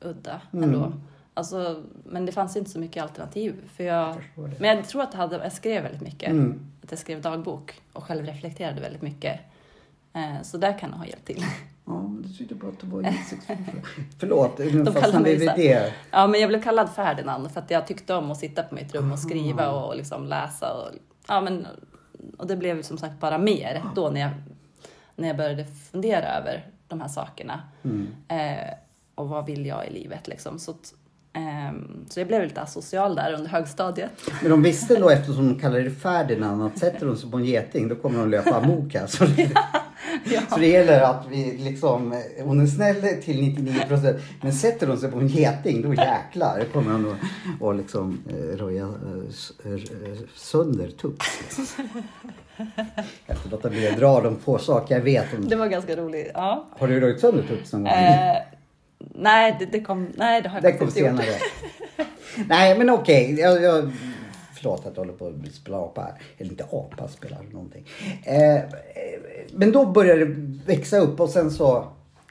udda 0.00 0.40
Mm. 0.52 0.64
ändå. 0.64 0.92
Alltså, 1.34 1.82
men 2.04 2.26
det 2.26 2.32
fanns 2.32 2.56
inte 2.56 2.70
så 2.70 2.78
mycket 2.78 3.02
alternativ. 3.02 3.54
För 3.76 3.84
jag, 3.84 4.14
det. 4.34 4.60
men 4.60 4.76
jag 4.76 4.88
tror 4.88 5.02
att 5.02 5.12
jag, 5.12 5.20
hade, 5.20 5.36
jag 5.36 5.52
skrev 5.52 5.82
väldigt 5.82 6.02
mycket. 6.02 6.30
Mm. 6.30 6.60
Att 6.82 6.90
jag 6.90 6.98
skrev 7.00 7.20
dagbok 7.20 7.74
och 7.92 8.04
självreflekterade 8.04 8.80
väldigt 8.80 9.02
mycket. 9.02 9.40
Eh, 10.12 10.42
så 10.42 10.56
där 10.58 10.78
kan 10.78 10.90
det 10.90 10.96
ha 10.96 11.06
hjälpt 11.06 11.26
till. 11.26 11.42
Ja, 11.86 12.10
det 12.22 12.28
tyder 12.38 12.56
på 12.56 12.68
att 12.68 12.80
du 12.80 12.86
var 12.86 13.02
insiktsfull. 13.06 13.56
Förlåt, 14.18 14.58
nu 14.58 14.84
fastnade 14.84 15.24
vi 15.24 15.36
vid 15.36 15.50
det. 15.56 15.92
Ja, 16.10 16.26
men 16.26 16.40
jag 16.40 16.48
blev 16.48 16.62
kallad 16.62 16.90
Ferdinand 16.94 17.50
för 17.50 17.60
att 17.60 17.70
jag 17.70 17.86
tyckte 17.86 18.14
om 18.14 18.30
att 18.30 18.38
sitta 18.38 18.62
på 18.62 18.74
mitt 18.74 18.94
rum 18.94 19.12
och 19.12 19.18
skriva 19.18 19.66
Aha. 19.66 19.86
och 19.86 19.96
liksom 19.96 20.26
läsa. 20.26 20.72
Och, 20.74 20.88
ja, 21.28 21.40
men, 21.40 21.66
och 22.38 22.46
det 22.46 22.56
blev 22.56 22.82
som 22.82 22.98
sagt 22.98 23.20
bara 23.20 23.38
mer 23.38 23.82
då 23.94 24.10
när 24.10 24.20
jag, 24.20 24.30
när 25.16 25.28
jag 25.28 25.36
började 25.36 25.64
fundera 25.64 26.38
över 26.38 26.66
de 26.88 27.00
här 27.00 27.08
sakerna. 27.08 27.62
Mm. 27.82 28.06
Eh, 28.28 28.74
och 29.14 29.28
vad 29.28 29.46
vill 29.46 29.66
jag 29.66 29.86
i 29.86 29.90
livet 29.90 30.28
liksom. 30.28 30.58
Så, 30.58 30.70
att, 30.70 30.94
ehm, 31.32 32.06
så 32.08 32.20
jag 32.20 32.26
blev 32.26 32.42
lite 32.42 32.60
asocial 32.60 33.14
där 33.14 33.32
under 33.32 33.50
högstadiet. 33.50 34.10
Men 34.42 34.50
de 34.50 34.62
visste 34.62 34.96
då 34.96 35.10
eftersom 35.10 35.48
de 35.48 35.60
kallar 35.60 35.80
det 35.80 35.90
Ferdinand 35.90 36.62
att 36.62 36.78
sätter 36.78 37.06
de 37.06 37.16
sig 37.16 37.30
på 37.30 37.36
en 37.36 37.44
geting 37.44 37.88
då 37.88 37.94
kommer 37.94 38.18
de 38.18 38.30
löpa 38.30 38.56
amok 38.56 38.94
här. 38.94 39.06
Så 39.06 39.24
det, 40.24 40.42
så 40.50 40.56
det 40.58 40.66
gäller 40.66 41.00
att 41.00 41.26
vi 41.30 41.58
liksom, 41.58 42.14
hon 42.42 42.60
är 42.60 42.66
snäll 42.66 43.22
till 43.24 43.40
99 43.42 43.74
procent 43.88 44.16
men 44.42 44.52
sätter 44.52 44.86
de 44.86 44.96
sig 44.96 45.10
på 45.10 45.18
en 45.18 45.28
geting 45.28 45.82
då 45.82 45.94
jäklar 45.94 46.64
kommer 46.72 46.92
hon 46.92 47.06
att 47.12 47.62
och 47.62 47.74
liksom 47.74 48.18
eh, 48.30 48.56
röja 48.56 48.82
eh, 48.84 49.72
eh, 49.72 49.78
sönder 50.34 50.88
tupp. 50.88 51.18
Jag 53.26 53.36
får 53.38 53.50
låta 53.50 53.70
bli 53.70 53.88
att 53.88 53.98
dra 53.98 54.20
de 54.20 54.36
få 54.38 54.58
saker 54.58 54.94
jag 54.94 55.02
vet 55.02 55.34
om. 55.34 55.48
Det 55.48 55.56
var 55.56 55.66
ganska 55.66 55.96
roligt. 55.96 56.30
Ja. 56.34 56.66
Har 56.78 56.88
du 56.88 57.00
röjt 57.00 57.20
sönder 57.20 57.42
tupp 57.42 57.72
någon 57.72 57.82
gång? 57.82 57.92
Eh, 57.92 58.36
nej, 59.14 59.56
det, 59.58 59.66
det, 59.66 59.80
kom, 59.80 60.08
nej, 60.14 60.42
det 60.42 60.48
har 60.48 60.56
jag 60.56 60.62
Det 60.62 60.78
kom 60.78 60.88
inte 60.88 61.00
gjort. 61.00 61.08
senare. 61.08 61.26
Nej 62.48 62.78
men 62.78 62.90
okej. 62.90 63.40
Jag, 63.40 63.62
jag, 63.62 63.92
förlåt 64.64 64.86
att 64.86 64.96
jag 64.96 65.04
håller 65.04 65.12
på 65.18 65.26
att 65.26 65.54
spela 65.54 65.76
apa 65.78 66.00
här. 66.02 66.12
Eller 66.38 66.50
inte 66.50 66.64
apa, 66.72 67.08
spelar 67.08 67.38
någonting. 67.52 67.86
Eh, 68.24 68.54
eh, 68.54 68.62
men 69.52 69.72
då 69.72 69.86
började 69.86 70.24
det 70.24 70.58
växa 70.66 70.98
upp 70.98 71.20
och 71.20 71.30
sen 71.30 71.50
så... 71.50 71.64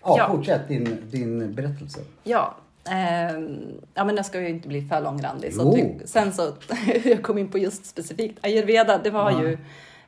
Ja, 0.06 0.16
Ja. 0.18 0.28
fortsätt 0.32 0.68
din, 0.68 0.98
din 1.12 1.56
berättelse. 1.56 2.00
Ja. 2.24 2.56
ehm, 2.90 3.58
ja, 3.94 4.04
men 4.06 4.16
jag 4.16 4.25
ska 4.25 4.42
ju 4.42 4.50
inte 4.50 4.68
bli 4.68 4.82
för 4.82 5.02
långrandig. 5.02 5.54
Så 5.54 5.75
vi, 5.75 6.00
sen 6.06 6.34
så, 6.34 6.52
jag 7.04 7.24
kom 7.24 7.38
in 7.38 7.48
på 7.52 7.58
just 7.58 7.86
specifikt 7.86 8.40
ayurveda, 8.46 8.98
det 8.98 9.10
var 9.10 9.32
Ja. 9.32 9.42
ju, 9.44 9.58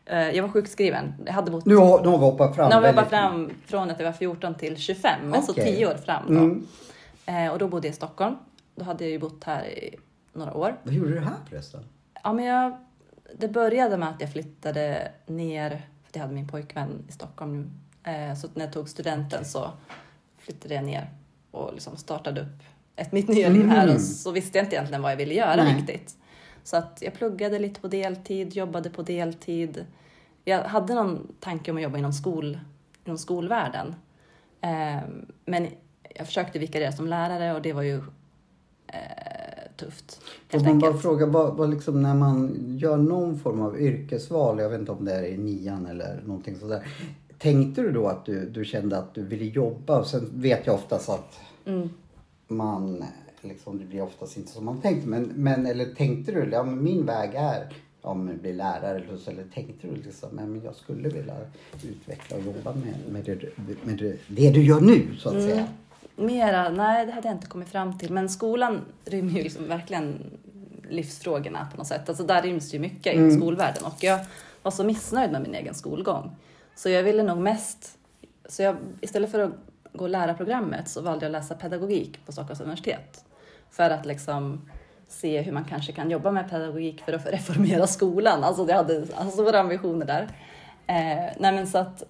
eh, 0.06 0.30
jag 0.30 0.44
var 0.44 0.50
sjukskriven. 0.50 1.14
Jag 1.26 1.34
hade 1.34 1.52
bott, 1.52 1.66
Nu 1.66 1.76
har, 1.76 2.02
nu 2.04 2.08
har 2.08 2.18
vi 2.18 2.24
hoppat 2.24 2.56
fram. 2.56 2.70
nu 2.70 2.76
har 2.76 2.82
vi 2.82 2.94
bara 2.94 3.06
fram 3.06 3.50
från 3.66 3.90
att 3.92 4.00
jag 4.00 4.06
var 4.06 4.14
14 4.14 4.56
till 4.56 4.78
25, 4.78 5.34
alltså 5.34 5.52
Okej. 5.52 5.76
10 5.76 5.88
år 5.88 5.96
fram 6.06 6.24
då. 6.28 6.40
Mm. 6.40 6.66
Eh, 7.26 7.52
och 7.52 7.60
då 7.60 7.68
bodde 7.68 7.88
jag 7.88 7.94
i 7.94 7.96
Stockholm. 7.96 8.36
Då 8.76 8.84
hade 8.86 9.04
jag 9.04 9.12
ju 9.12 9.20
bott 9.20 9.44
här 9.44 9.66
i 9.66 9.96
några 10.34 10.54
år. 10.54 10.76
Vad 10.84 10.94
gjorde 10.94 11.12
du 11.14 11.20
här 11.20 11.36
förresten? 11.50 11.82
Ja, 12.26 12.34
men 12.34 12.46
jag, 12.46 12.78
det 13.38 13.48
började 13.48 13.98
med 13.98 14.10
att 14.10 14.22
jag 14.22 14.32
flyttade 14.32 15.12
ner, 15.26 15.70
för 16.04 16.12
jag 16.14 16.22
hade 16.22 16.34
min 16.34 16.48
pojkvän 16.48 17.06
i 17.10 17.12
Stockholm. 17.12 17.72
Eh, 18.04 18.36
så 18.36 18.48
när 18.54 18.66
jag 18.66 18.74
tog 18.74 18.90
studenten 18.90 19.46
så 19.46 19.72
flyttade 20.38 20.74
jag 20.74 20.84
ner 20.84 21.10
och 21.52 21.74
liksom 21.74 21.98
startade 21.98 22.42
upp 22.42 22.64
ett 22.96 23.12
mitt 23.12 23.28
nya 23.28 23.50
liv 23.50 23.68
här. 23.68 23.84
Mm. 23.84 23.96
Och 23.96 24.02
så 24.02 24.32
visste 24.32 24.58
jag 24.58 24.66
inte 24.66 24.76
egentligen 24.76 25.02
vad 25.02 25.12
jag 25.12 25.18
ville 25.18 25.34
göra 25.34 25.64
Nej. 25.64 25.76
riktigt. 25.76 26.18
Så 26.64 26.78
att 26.78 27.00
jag 27.02 27.14
pluggade 27.14 27.60
lite 27.60 27.82
på 27.82 27.88
deltid, 27.88 28.54
jobbade 28.54 28.90
på 28.90 29.02
deltid. 29.02 29.86
Jag 30.44 30.64
hade 30.64 30.94
någon 30.94 31.36
tanke 31.40 31.72
om 31.72 31.78
att 31.78 31.84
jobba 31.84 31.98
inom, 31.98 32.14
skol, 32.14 32.60
inom 33.06 33.18
skolvärlden. 33.18 33.96
Eh, 34.62 35.02
men 35.46 35.68
jag 36.16 36.28
försökte 36.28 36.60
vikariera 36.60 36.92
som 36.92 37.08
lärare 37.08 37.54
och 37.54 37.62
det 37.62 37.74
var 37.74 37.82
ju 37.82 37.98
eh, 38.88 39.35
tufft. 39.78 40.22
Helt 40.50 40.66
man 40.66 40.80
bara 40.80 40.88
enkelt. 40.88 41.02
fråga, 41.02 41.26
vad, 41.26 41.58
vad 41.58 41.70
liksom 41.70 42.02
när 42.02 42.16
man 42.16 42.56
gör 42.80 42.98
någon 42.98 43.40
form 43.40 43.62
av 43.62 43.80
yrkesval, 43.82 44.60
jag 44.60 44.70
vet 44.70 44.80
inte 44.80 44.92
om 44.92 45.06
det 45.06 45.14
är 45.14 45.24
i 45.24 45.38
nian 45.38 45.86
eller 45.86 46.22
någonting 46.26 46.56
sådär. 46.60 46.88
Tänkte 47.38 47.82
du 47.82 47.92
då 47.92 48.08
att 48.08 48.26
du, 48.26 48.50
du 48.50 48.66
kände 48.66 48.98
att 48.98 49.14
du 49.16 49.24
ville 49.24 49.46
jobba? 49.46 50.00
Och 50.00 50.08
sen 50.08 50.30
vet 50.34 50.66
jag 50.66 50.76
oftast 50.76 51.10
att 51.10 51.40
Mm. 51.66 51.90
man, 52.48 53.04
liksom, 53.42 53.78
det 53.80 53.86
blir 53.86 54.02
oftast 54.02 54.38
inte 54.38 54.52
som 54.52 54.66
man 54.66 54.82
tänkt. 54.82 55.06
Men, 55.06 55.24
men 55.36 55.66
eller 55.66 55.86
tänkte 55.86 56.32
du, 56.32 56.50
ja 56.52 56.64
men 56.64 56.84
min 56.84 57.06
väg 57.06 57.30
är 57.36 57.74
ja, 58.02 58.14
men 58.14 58.38
bli 58.38 58.54
lärare 58.54 58.98
eller 59.08 59.18
så. 59.18 59.32
Eller 59.32 59.44
tänkte 59.54 59.88
du 59.88 59.96
liksom, 59.96 60.30
men 60.32 60.62
jag 60.64 60.76
skulle 60.76 61.10
vilja 61.10 61.36
utveckla 61.84 62.38
och 62.38 62.44
jobba 62.44 62.74
med, 62.74 62.96
med, 63.12 63.26
det, 63.26 63.58
med 63.86 63.98
det, 63.98 64.18
det 64.28 64.52
du 64.52 64.64
gör 64.64 64.82
nu 64.82 65.16
så 65.20 65.30
att 65.30 65.42
säga. 65.44 65.68
Mera, 66.16 66.70
nej 66.70 67.06
det 67.06 67.12
hade 67.12 67.28
jag 67.28 67.36
inte 67.36 67.48
kommit 67.48 67.70
fram 67.70 67.98
till. 67.98 68.14
Men 68.14 68.30
skolan 68.30 68.82
rymmer 69.06 69.32
ju 69.32 69.44
liksom 69.44 69.68
verkligen 69.68 70.24
livsfrågorna 70.90 71.68
på 71.72 71.78
något 71.78 71.88
sätt. 71.88 72.10
Alltså 72.10 72.24
där 72.24 72.42
ryms 72.42 72.74
ju 72.74 72.80
mycket 72.80 73.14
i 73.14 73.18
Mm. 73.18 73.38
skolvärlden. 73.40 73.86
Och 73.86 74.04
jag 74.04 74.20
var 74.62 74.72
så 74.72 74.84
missnöjd 74.84 75.32
med 75.32 75.42
min 75.42 75.56
egen 75.56 75.74
skolgång. 75.76 76.36
Så 76.76 76.90
jag 76.90 77.04
ville 77.04 77.24
nog 77.24 77.38
mest, 77.38 77.98
så 78.50 78.62
jag, 78.64 78.76
istället 79.02 79.32
för 79.32 79.40
att 79.40 79.52
gå 79.94 80.08
lärarprogrammet 80.08 80.90
så 80.90 81.02
valde 81.02 81.26
jag 81.26 81.36
att 81.36 81.42
läsa 81.42 81.56
pedagogik 81.56 82.26
på 82.26 82.32
Stockholms 82.32 82.60
universitet. 82.62 83.26
För 83.72 83.90
att 83.90 84.06
liksom 84.06 84.70
se 85.08 85.42
hur 85.42 85.52
man 85.52 85.64
kanske 85.66 85.92
kan 85.92 86.12
jobba 86.12 86.32
med 86.32 86.50
pedagogik 86.50 87.02
för 87.02 87.14
att 87.14 87.26
reformera 87.26 87.88
skolan. 87.88 88.44
Alltså 88.44 88.66
jag 88.68 88.76
hade 88.76 88.98
alltså, 89.16 89.32
stora 89.32 89.60
ambitioner 89.60 90.06
där. 90.06 90.22
Eh, 90.88 91.34
nej 91.40 91.52
men 91.52 91.68
så 91.68 91.78
att 91.78 92.04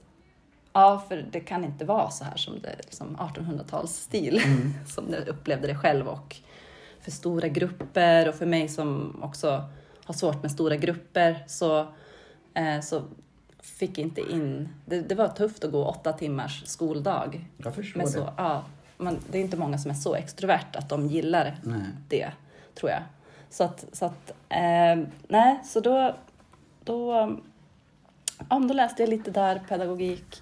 Ja, 0.77 1.03
för 1.08 1.25
det 1.32 1.39
kan 1.39 1.63
inte 1.63 1.86
vara 1.86 2.10
så 2.10 2.24
här 2.24 2.36
som 2.36 2.60
det 2.62 2.75
liksom 2.77 3.17
1800-talsstil 3.17 4.41
som 4.88 5.13
jag 5.13 5.27
upplevde 5.27 5.67
det 5.67 5.75
själv 5.75 6.08
och 6.08 6.36
för 7.00 7.12
stora 7.12 7.48
grupper 7.48 8.29
och 8.29 8.36
för 8.36 8.46
mig 8.46 8.67
som 8.67 9.20
också 9.24 9.63
har 10.05 10.13
svårt 10.13 10.41
med 10.41 10.51
stora 10.51 10.75
grupper 10.75 11.44
så, 11.48 11.79
eh, 12.53 12.79
så 12.82 13.01
fick 13.60 13.98
jag 13.98 14.05
inte 14.05 14.22
in... 14.22 14.70
Det, 14.86 15.01
det 15.01 15.15
var 15.15 15.27
tufft 15.27 15.63
att 15.63 15.72
gå 15.72 15.86
åtta 15.86 16.13
timmars 16.13 16.65
skoldag. 16.65 17.46
Jag 17.58 17.75
förstår 17.75 17.98
Men 17.98 18.05
det. 18.05 18.12
så, 18.12 18.34
ja, 18.38 18.63
man, 18.98 19.17
det 19.32 19.38
är 19.38 19.41
inte 19.41 19.58
många 19.58 19.77
som 19.77 19.91
är 19.91 19.96
så 19.96 20.15
extrovert 20.15 20.75
att 20.75 20.89
de 20.89 21.08
gillar 21.08 21.58
Nej. 21.63 21.82
det, 22.10 22.32
tror 22.75 22.91
jag. 22.91 23.03
Så 23.50 23.63
att, 23.63 23.86
så 23.91 24.05
att 24.05 24.32
eh, 24.50 25.05
nej, 25.27 25.60
så 25.65 25.79
då, 25.79 26.15
då, 26.84 27.36
ja, 28.50 28.60
då 28.60 28.74
läste 28.74 29.03
jag 29.03 29.10
lite 29.10 29.32
där, 29.32 29.62
pedagogik 29.70 30.41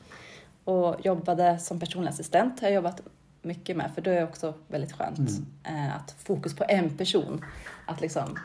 och 0.64 1.06
jobbade 1.06 1.60
som 1.60 1.80
personlig 1.80 2.10
assistent. 2.10 2.62
har 2.62 2.68
jag 2.68 2.76
jobbat 2.76 3.02
mycket 3.42 3.78
med, 3.78 3.92
för 3.96 4.02
det 4.02 4.12
är 4.12 4.24
också 4.24 4.54
väldigt 4.68 4.92
skönt 4.92 5.30
eh, 5.64 5.96
att 5.96 6.12
fokus 6.12 6.56
på 6.56 6.66
en 6.68 6.98
person. 6.98 7.46
Att 7.88 8.02
liksom 8.02 8.40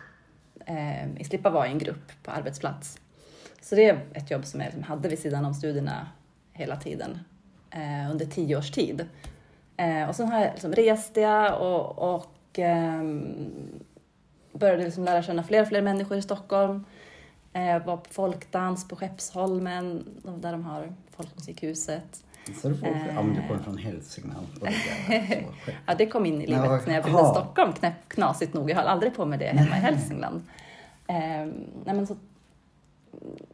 eh, 0.67 1.25
slippa 1.25 1.51
vara 1.51 1.67
i 1.67 1.71
en 1.71 1.79
grupp 1.79 2.13
på 2.23 2.31
arbetsplats. 2.31 2.99
Så 3.61 3.75
det 3.75 3.89
är 3.89 4.01
ett 4.15 4.31
jobb 4.31 4.45
som 4.45 4.61
jag 4.61 4.67
liksom 4.67 4.83
hade 4.83 5.09
vid 5.09 5.19
sidan 5.19 5.45
om 5.45 5.55
studierna 5.55 6.07
hela 6.53 6.77
tiden 6.77 7.19
eh, 7.71 8.11
under 8.11 8.27
tio 8.27 8.57
års 8.57 8.71
tid. 8.71 9.09
Eh, 9.77 10.09
och 10.09 10.17
sen 10.17 10.29
har 10.29 10.41
jag 10.41 10.53
liksom 10.53 10.73
reste 10.73 11.21
jag 11.21 11.61
och, 11.61 12.15
och 12.15 12.59
ehm, 12.59 13.81
började 14.53 14.85
liksom 14.85 15.05
lära 15.05 15.23
känna 15.23 15.43
fler 15.43 15.63
och 15.63 15.69
fler 15.69 15.83
människor 15.83 16.17
i 16.17 16.23
Stockholm. 16.23 16.85
Eh, 17.52 17.87
var 17.87 17.97
på 17.97 18.11
folkdans 18.11 18.88
på 18.88 18.97
Skeppsholmen, 18.97 20.05
där 20.38 20.52
de 20.52 20.64
har 20.64 20.93
Folkmusikhuset. 21.17 22.25
Så 22.62 22.69
du 22.69 22.76
får, 22.76 22.87
Eh. 22.87 23.07
ja, 23.14 23.23
men 23.23 23.35
du 23.35 23.49
kommer 23.49 23.62
från 23.62 23.78
Hälsingland. 23.78 24.47
och 24.61 24.67
det 24.67 24.75
där, 25.09 25.43
så. 25.64 25.71
Ja, 25.87 25.95
det 25.95 26.07
kom 26.07 26.26
in 26.26 26.35
i 26.43 26.47
livet 26.47 26.64
Ja, 26.64 26.81
när 26.87 26.95
jag 26.95 27.09
aha. 27.09 27.19
till 27.19 27.40
Stockholm, 27.43 27.73
knäpp, 27.73 27.95
knasigt 28.09 28.55
nog. 28.55 28.71
Jag 28.71 28.76
höll 28.76 28.87
aldrig 28.87 29.14
på 29.14 29.26
med 29.26 29.38
det 29.38 29.47
hemma 29.47 29.76
i 29.76 29.81
Hälsingland. 29.81 30.43
Eh, 31.07 31.17
nej, 31.17 31.95
men 31.95 32.07
så, 32.07 32.17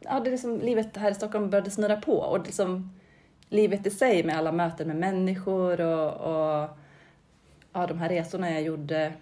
ja, 0.01 0.19
det 0.19 0.29
är 0.29 0.31
liksom, 0.31 0.59
livet 0.59 0.97
här 0.97 1.11
i 1.11 1.15
Stockholm 1.15 1.49
började 1.49 1.71
snurra 1.71 1.95
på 2.01 2.17
och 2.17 2.45
liksom, 2.45 2.91
livet 3.49 3.87
i 3.87 3.89
sig 3.89 4.23
med 4.23 4.37
alla 4.37 4.51
möten 4.51 4.87
med 4.87 4.95
människor 4.95 5.81
och, 5.81 6.11
och 6.13 6.69
ja, 7.73 7.87
de 7.87 7.99
här 7.99 8.09
resorna 8.09 8.51
jag 8.51 8.61
gjorde. 8.61 9.13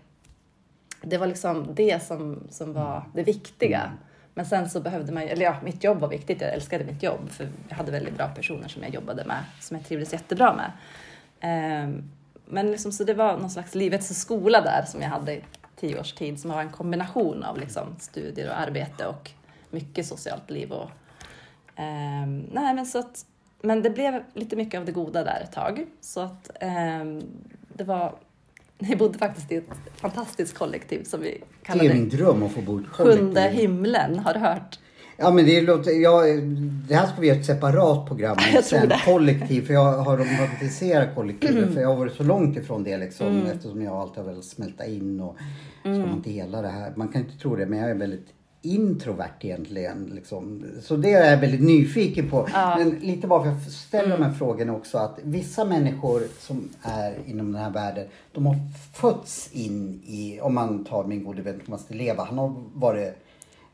Det 1.02 1.18
var 1.18 1.28
liksom 1.28 1.68
det 1.76 2.04
som, 2.04 2.40
som 2.50 2.74
var 2.74 3.04
det 3.14 3.24
viktiga. 3.24 3.92
Men 4.34 4.46
sen 4.46 4.70
så 4.70 4.80
behövde 4.80 5.12
man, 5.12 5.24
eller 5.24 5.46
ja, 5.46 5.56
mitt 5.64 5.84
jobb 5.84 6.00
var 6.00 6.08
viktigt. 6.08 6.42
Jag 6.42 6.54
älskade 6.54 6.84
mitt 6.84 7.04
jobb 7.04 7.30
för 7.30 7.50
jag 7.70 7.76
hade 7.76 7.92
väldigt 7.92 8.18
bra 8.18 8.28
personer 8.28 8.68
som 8.68 8.84
jag 8.84 8.94
jobbade 8.94 9.26
med, 9.26 9.44
som 9.60 9.78
jag 9.78 9.86
trivdes 9.86 10.14
jättebra 10.14 10.54
med. 10.54 10.72
Ehm, 11.40 12.12
men 12.46 12.72
liksom, 12.72 12.92
så 12.92 13.04
det 13.04 13.14
var 13.14 13.38
någon 13.38 13.50
slags 13.50 13.76
livets 13.76 14.20
skola 14.20 14.62
där 14.62 14.86
som 14.88 15.02
jag 15.02 15.10
hade 15.10 15.34
i 15.34 15.44
tio 15.76 16.00
års 16.00 16.14
tid 16.14 16.40
som 16.40 16.50
var 16.50 16.62
en 16.62 16.70
kombination 16.70 17.44
av 17.44 17.58
liksom, 17.58 17.96
studier 18.00 18.50
och 18.50 18.60
arbete 18.60 19.08
och 19.08 19.32
mycket 19.70 20.06
socialt 20.06 20.50
liv. 20.50 20.72
Och, 20.72 20.90
ehm, 21.76 22.50
nej, 22.52 22.74
men, 22.74 22.86
så 22.86 23.00
att, 23.00 23.26
men 23.62 23.82
det 23.82 23.90
blev 23.90 24.24
lite 24.34 24.56
mycket 24.56 24.80
av 24.80 24.86
det 24.86 24.92
goda 24.92 25.24
där 25.24 25.42
ett 25.44 25.52
tag. 25.52 25.86
Så 26.02 26.22
att 26.22 26.50
ehm, 26.60 27.22
det 27.74 27.84
var, 27.84 28.14
vi 28.90 28.96
bodde 28.96 29.18
faktiskt 29.20 29.52
i 29.52 29.56
ett 29.56 29.70
fantastiskt 29.96 30.58
kollektiv 30.58 31.04
som 31.04 31.22
vi 31.22 31.30
Det 31.30 31.36
är 31.36 31.66
kallade 31.66 31.94
min 31.94 32.10
dröm 32.10 32.44
att 32.44 32.52
få 32.52 32.62
bo 32.62 32.80
i 32.80 32.84
ett 32.84 32.90
Sjunde 32.90 33.16
kollektiv. 33.34 33.60
himlen, 33.62 34.20
har 34.20 34.34
du 34.34 34.40
hört? 34.40 34.80
Ja 35.18 35.32
men 35.32 35.46
det 35.46 35.62
låter, 35.62 35.92
ja, 35.92 36.22
det 36.88 36.96
här 36.96 37.08
ska 37.08 37.22
vi 37.22 37.28
göra 37.28 37.38
ett 37.40 37.46
separat 37.46 38.08
program 38.08 38.38
om 38.58 38.64
sen. 38.64 38.90
det. 38.90 39.02
Kollektiv, 39.06 39.66
för 39.68 39.74
jag 39.74 39.92
har 39.98 40.18
romantiserat 40.18 41.16
kollektivet 41.16 41.58
Mm. 41.58 41.70
för 41.74 41.82
jag 41.82 41.90
har 41.90 41.96
varit 41.96 42.14
så 42.14 42.24
långt 42.24 42.58
ifrån 42.58 42.84
det 42.84 42.98
liksom 42.98 43.46
eftersom 43.46 43.82
jag 43.82 43.94
alltid 43.94 44.18
har 44.24 44.30
velat 44.30 44.46
smälta 44.46 44.86
in 44.86 45.20
och 45.20 45.38
Mm. 45.86 46.02
ska 46.02 46.10
man 46.10 46.22
dela 46.22 46.62
det 46.62 46.68
här. 46.68 46.94
Man 46.96 47.08
kan 47.08 47.22
inte 47.22 47.38
tro 47.38 47.56
det 47.56 47.66
men 47.66 47.80
jag 47.80 47.90
är 47.90 47.96
väldigt 47.96 48.28
introvert 48.66 49.32
egentligen. 49.42 50.12
Liksom. 50.16 50.64
Så 50.82 50.96
det 50.96 51.14
är 51.14 51.32
jag 51.32 51.38
väldigt 51.38 51.62
nyfiken 51.62 52.30
på. 52.30 52.48
Men 52.78 52.90
lite 52.90 53.28
bara 53.28 53.44
för 53.44 53.50
att 53.52 53.72
ställa 53.72 54.04
Mm. 54.06 54.20
de 54.20 54.26
här 54.26 54.34
frågorna 54.34 54.74
också 54.76 54.98
att 54.98 55.20
vissa 55.24 55.66
människor 55.66 56.22
som 56.40 56.70
är 56.82 57.16
inom 57.26 57.52
den 57.52 57.62
här 57.62 57.72
världen 57.72 58.08
de 58.32 58.46
har 58.46 58.56
fötts 58.94 59.50
in 59.54 60.02
i, 60.06 60.40
om 60.42 60.54
man 60.56 60.86
tar 60.86 61.04
min 61.04 61.24
gode 61.24 61.42
vän 61.42 61.60
Thomas 61.66 61.88
Di 61.88 61.96
Leva, 61.96 62.24
han 62.24 62.38
har 62.38 62.54
varit 62.74 63.14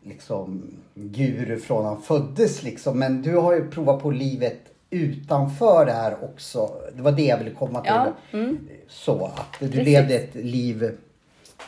liksom 0.03 0.61
guru 0.93 1.59
från 1.59 1.85
han 1.85 2.01
föddes 2.01 2.63
liksom. 2.63 2.99
Men 2.99 3.21
du 3.21 3.35
har 3.37 3.53
ju 3.53 3.67
provat 3.69 4.01
på 4.01 4.11
livet 4.11 4.59
utanför 4.89 5.85
det 5.85 5.91
här 5.91 6.23
också. 6.23 6.69
Det 6.95 7.01
var 7.01 7.11
det 7.11 7.23
jag 7.25 7.37
ville 7.37 7.51
komma 7.51 7.81
till. 7.81 7.91
Ja, 7.91 8.13
mm. 8.31 8.57
Så 8.87 9.25
att 9.25 9.59
du 9.59 9.67
Precis. 9.67 9.85
levde 9.85 10.15
ett 10.15 10.35
liv 10.35 10.97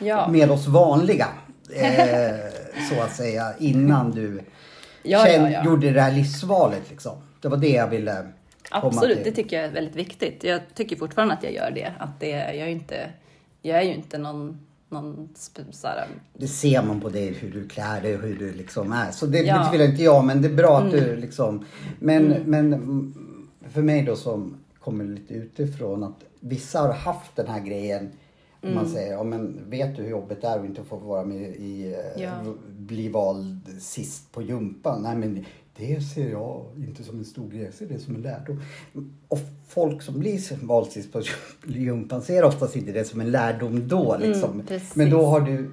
Ja. 0.00 0.28
med 0.28 0.50
oss 0.50 0.66
vanliga. 0.66 1.26
Eh, 1.76 2.34
så 2.90 3.00
att 3.02 3.16
säga 3.16 3.54
innan 3.58 4.10
du 4.10 4.40
Ja, 5.02 5.24
känn- 5.26 5.42
ja, 5.44 5.50
ja. 5.50 5.64
gjorde 5.64 5.90
det 5.90 6.00
här 6.00 6.12
livsvalet 6.12 6.90
liksom. 6.90 7.16
Det 7.40 7.48
var 7.48 7.56
det 7.56 7.68
jag 7.70 7.88
ville 7.88 8.26
komma 8.70 8.86
Absolut, 8.86 9.18
det 9.18 9.24
till. 9.24 9.34
tycker 9.34 9.56
jag 9.56 9.64
är 9.64 9.70
väldigt 9.72 9.96
viktigt. 9.96 10.44
Jag 10.44 10.60
tycker 10.74 10.96
fortfarande 10.96 11.34
att 11.34 11.42
jag 11.42 11.52
gör 11.52 11.70
det. 11.70 11.92
Att 11.98 12.20
det 12.20 12.28
jag, 12.28 12.56
är 12.56 12.66
inte, 12.66 13.10
jag 13.62 13.78
är 13.78 13.82
ju 13.82 13.94
inte 13.94 14.18
någon, 14.18 14.60
någon 14.88 15.28
sp- 15.34 15.72
så 15.72 15.86
här, 15.86 16.06
Det 16.34 16.46
ser 16.48 16.82
man 16.82 17.00
på 17.00 17.08
dig 17.08 17.32
hur 17.32 17.50
du 17.52 17.68
klär 17.68 18.00
dig 18.00 18.14
och 18.16 18.22
hur 18.22 18.38
du 18.38 18.52
liksom 18.52 18.92
är. 18.92 19.10
Så 19.10 19.26
det 19.26 19.38
Ja. 19.38 19.54
Mm. 19.54 19.62
betvivlar 19.64 19.86
inte 19.86 20.02
jag 20.02 20.24
men 20.24 20.42
det 20.42 20.48
är 20.48 20.54
bra 20.54 20.78
att 20.78 20.90
du 20.90 21.16
liksom. 21.16 21.64
Men, 21.98 22.24
men 22.28 22.72
mm, 22.72 23.14
för 23.72 23.82
mig 23.82 24.02
då 24.02 24.16
som 24.16 24.56
kommer 24.80 25.04
lite 25.04 25.34
utifrån 25.34 26.04
att 26.04 26.24
vissa 26.40 26.80
har 26.80 26.92
haft 26.92 27.36
den 27.36 27.46
här 27.48 27.60
grejen. 27.60 28.10
Mm. 28.62 28.74
man 28.74 28.88
säger, 28.88 29.12
ja 29.12 29.22
men 29.22 29.70
vet 29.70 29.96
du 29.96 30.02
hur 30.02 30.10
jobbigt 30.10 30.40
det 30.40 30.48
är 30.48 30.58
att 30.58 30.64
inte 30.64 30.84
få 30.84 30.96
vara 30.96 31.24
med 31.24 31.40
i, 31.56 31.94
eh, 32.16 32.22
Ja. 32.22 32.32
bli 32.78 33.08
vald 33.08 33.60
sist 33.80 34.32
på 34.32 34.42
jumpan? 34.42 35.02
Nej 35.02 35.16
men 35.16 35.44
det 35.76 36.00
ser 36.00 36.30
jag 36.30 36.64
inte 36.76 37.02
som 37.04 37.18
en 37.18 37.24
stor 37.24 37.48
grej, 37.50 37.62
jag 37.62 37.74
ser 37.74 37.86
det 37.86 37.98
som 37.98 38.14
en 38.14 38.22
lärdom. 38.22 38.62
Och 39.28 39.38
folk 39.68 40.02
som 40.02 40.18
blir 40.18 40.66
vald 40.66 40.86
sist 40.92 41.12
på 41.12 41.22
jumpan 41.66 42.22
ser 42.22 42.44
oftast 42.44 42.76
inte 42.76 42.92
det 42.92 43.04
som 43.04 43.20
en 43.20 43.30
lärdom 43.30 43.88
då 43.88 44.16
liksom. 44.20 44.60
Mm, 44.60 44.80
men 44.94 45.10
då 45.10 45.26
har 45.26 45.40
du 45.40 45.70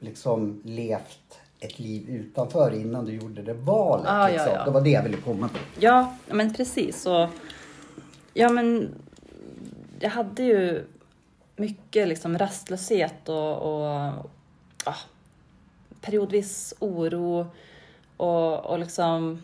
liksom 0.00 0.60
levt 0.64 1.38
ett 1.60 1.78
liv 1.78 2.08
utanför 2.08 2.74
innan 2.74 3.04
du 3.04 3.12
gjorde 3.12 3.42
det 3.42 3.54
valet. 3.54 4.04
Ja, 4.08 4.20
ja, 4.30 4.32
liksom. 4.36 4.52
ja. 4.54 4.64
Det 4.64 4.70
var 4.70 4.80
det 4.80 4.90
jag 4.90 5.02
ville 5.02 5.16
komma 5.16 5.48
till. 5.48 5.82
Ja, 5.84 6.16
men 6.30 6.54
precis. 6.54 7.06
Och, 7.06 7.28
ja, 8.34 8.48
men 8.48 8.88
jag 10.00 10.10
hade 10.10 10.42
ju 10.42 10.84
mycket 11.56 12.08
liksom 12.08 12.38
rastlöshet 12.38 13.28
och, 13.28 13.56
och 13.56 14.30
ja, 14.84 14.94
periodvis 16.00 16.74
oro 16.78 17.46
och, 18.16 18.64
och 18.64 18.78
liksom 18.78 19.42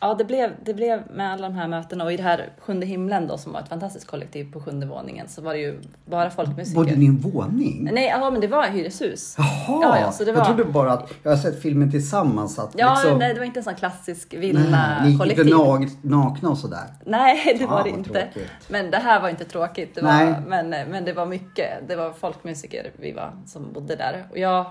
Ja, 0.00 0.14
det 0.14 0.24
blev, 0.24 0.50
det 0.64 0.74
blev 0.74 1.02
med 1.10 1.32
alla 1.32 1.48
de 1.48 1.54
här 1.54 1.68
mötena 1.68 2.04
och 2.04 2.12
i 2.12 2.16
det 2.16 2.22
här 2.22 2.48
Sjunde 2.60 2.86
himlen 2.86 3.26
då 3.26 3.38
som 3.38 3.52
var 3.52 3.60
ett 3.60 3.68
fantastiskt 3.68 4.06
kollektiv 4.06 4.52
på 4.52 4.60
sjunde 4.60 4.86
våningen 4.86 5.28
så 5.28 5.42
var 5.42 5.52
det 5.52 5.58
ju 5.58 5.80
bara 6.04 6.30
folkmusiker. 6.30 6.96
Ni 6.96 7.04
i 7.04 7.08
en 7.08 7.16
våning? 7.18 7.88
Nej, 7.92 8.04
ja, 8.20 8.30
men 8.30 8.40
det 8.40 8.46
var 8.46 8.66
hyreshus. 8.66 9.34
Jaha! 9.38 9.78
Ja, 9.82 9.98
ja, 10.00 10.12
så 10.12 10.24
det 10.24 10.32
var... 10.32 10.38
Jag 10.38 10.46
trodde 10.46 10.64
bara 10.64 10.92
att 10.92 11.12
jag 11.22 11.30
har 11.30 11.36
sett 11.36 11.62
filmen 11.62 11.90
tillsammans. 11.90 12.58
Att 12.58 12.74
Ja, 12.78 12.94
liksom, 12.94 13.18
nej, 13.18 13.34
det 13.34 13.40
var 13.40 13.46
inte 13.46 13.60
en 13.60 13.64
sån 13.64 13.74
klassisk 13.74 14.28
nej, 14.32 14.40
ni 14.40 14.46
gick 14.46 14.56
inte 14.58 14.64
villa-kollektiv. 15.04 15.54
nag- 15.54 15.90
nakna 16.02 16.48
och 16.50 16.58
sådär. 16.58 16.84
Nej, 17.04 17.56
det 17.58 17.66
var 17.66 17.84
det 17.84 17.90
inte. 17.90 18.10
tråkigt. 18.10 18.50
Men 18.68 18.90
det 18.90 18.96
här 18.98 19.20
var 19.20 19.28
inte 19.28 19.44
tråkigt. 19.44 19.94
Det 19.94 20.02
Nej. 20.02 20.26
var, 20.32 20.40
men, 20.48 20.70
men 20.70 21.04
det 21.04 21.12
var 21.12 21.26
mycket. 21.26 21.88
Det 21.88 21.96
var 21.96 22.12
folkmusiker 22.12 22.90
vi 22.96 23.12
var 23.12 23.30
som 23.46 23.72
bodde 23.72 23.96
där. 23.96 24.24
Och 24.30 24.38
jag 24.38 24.66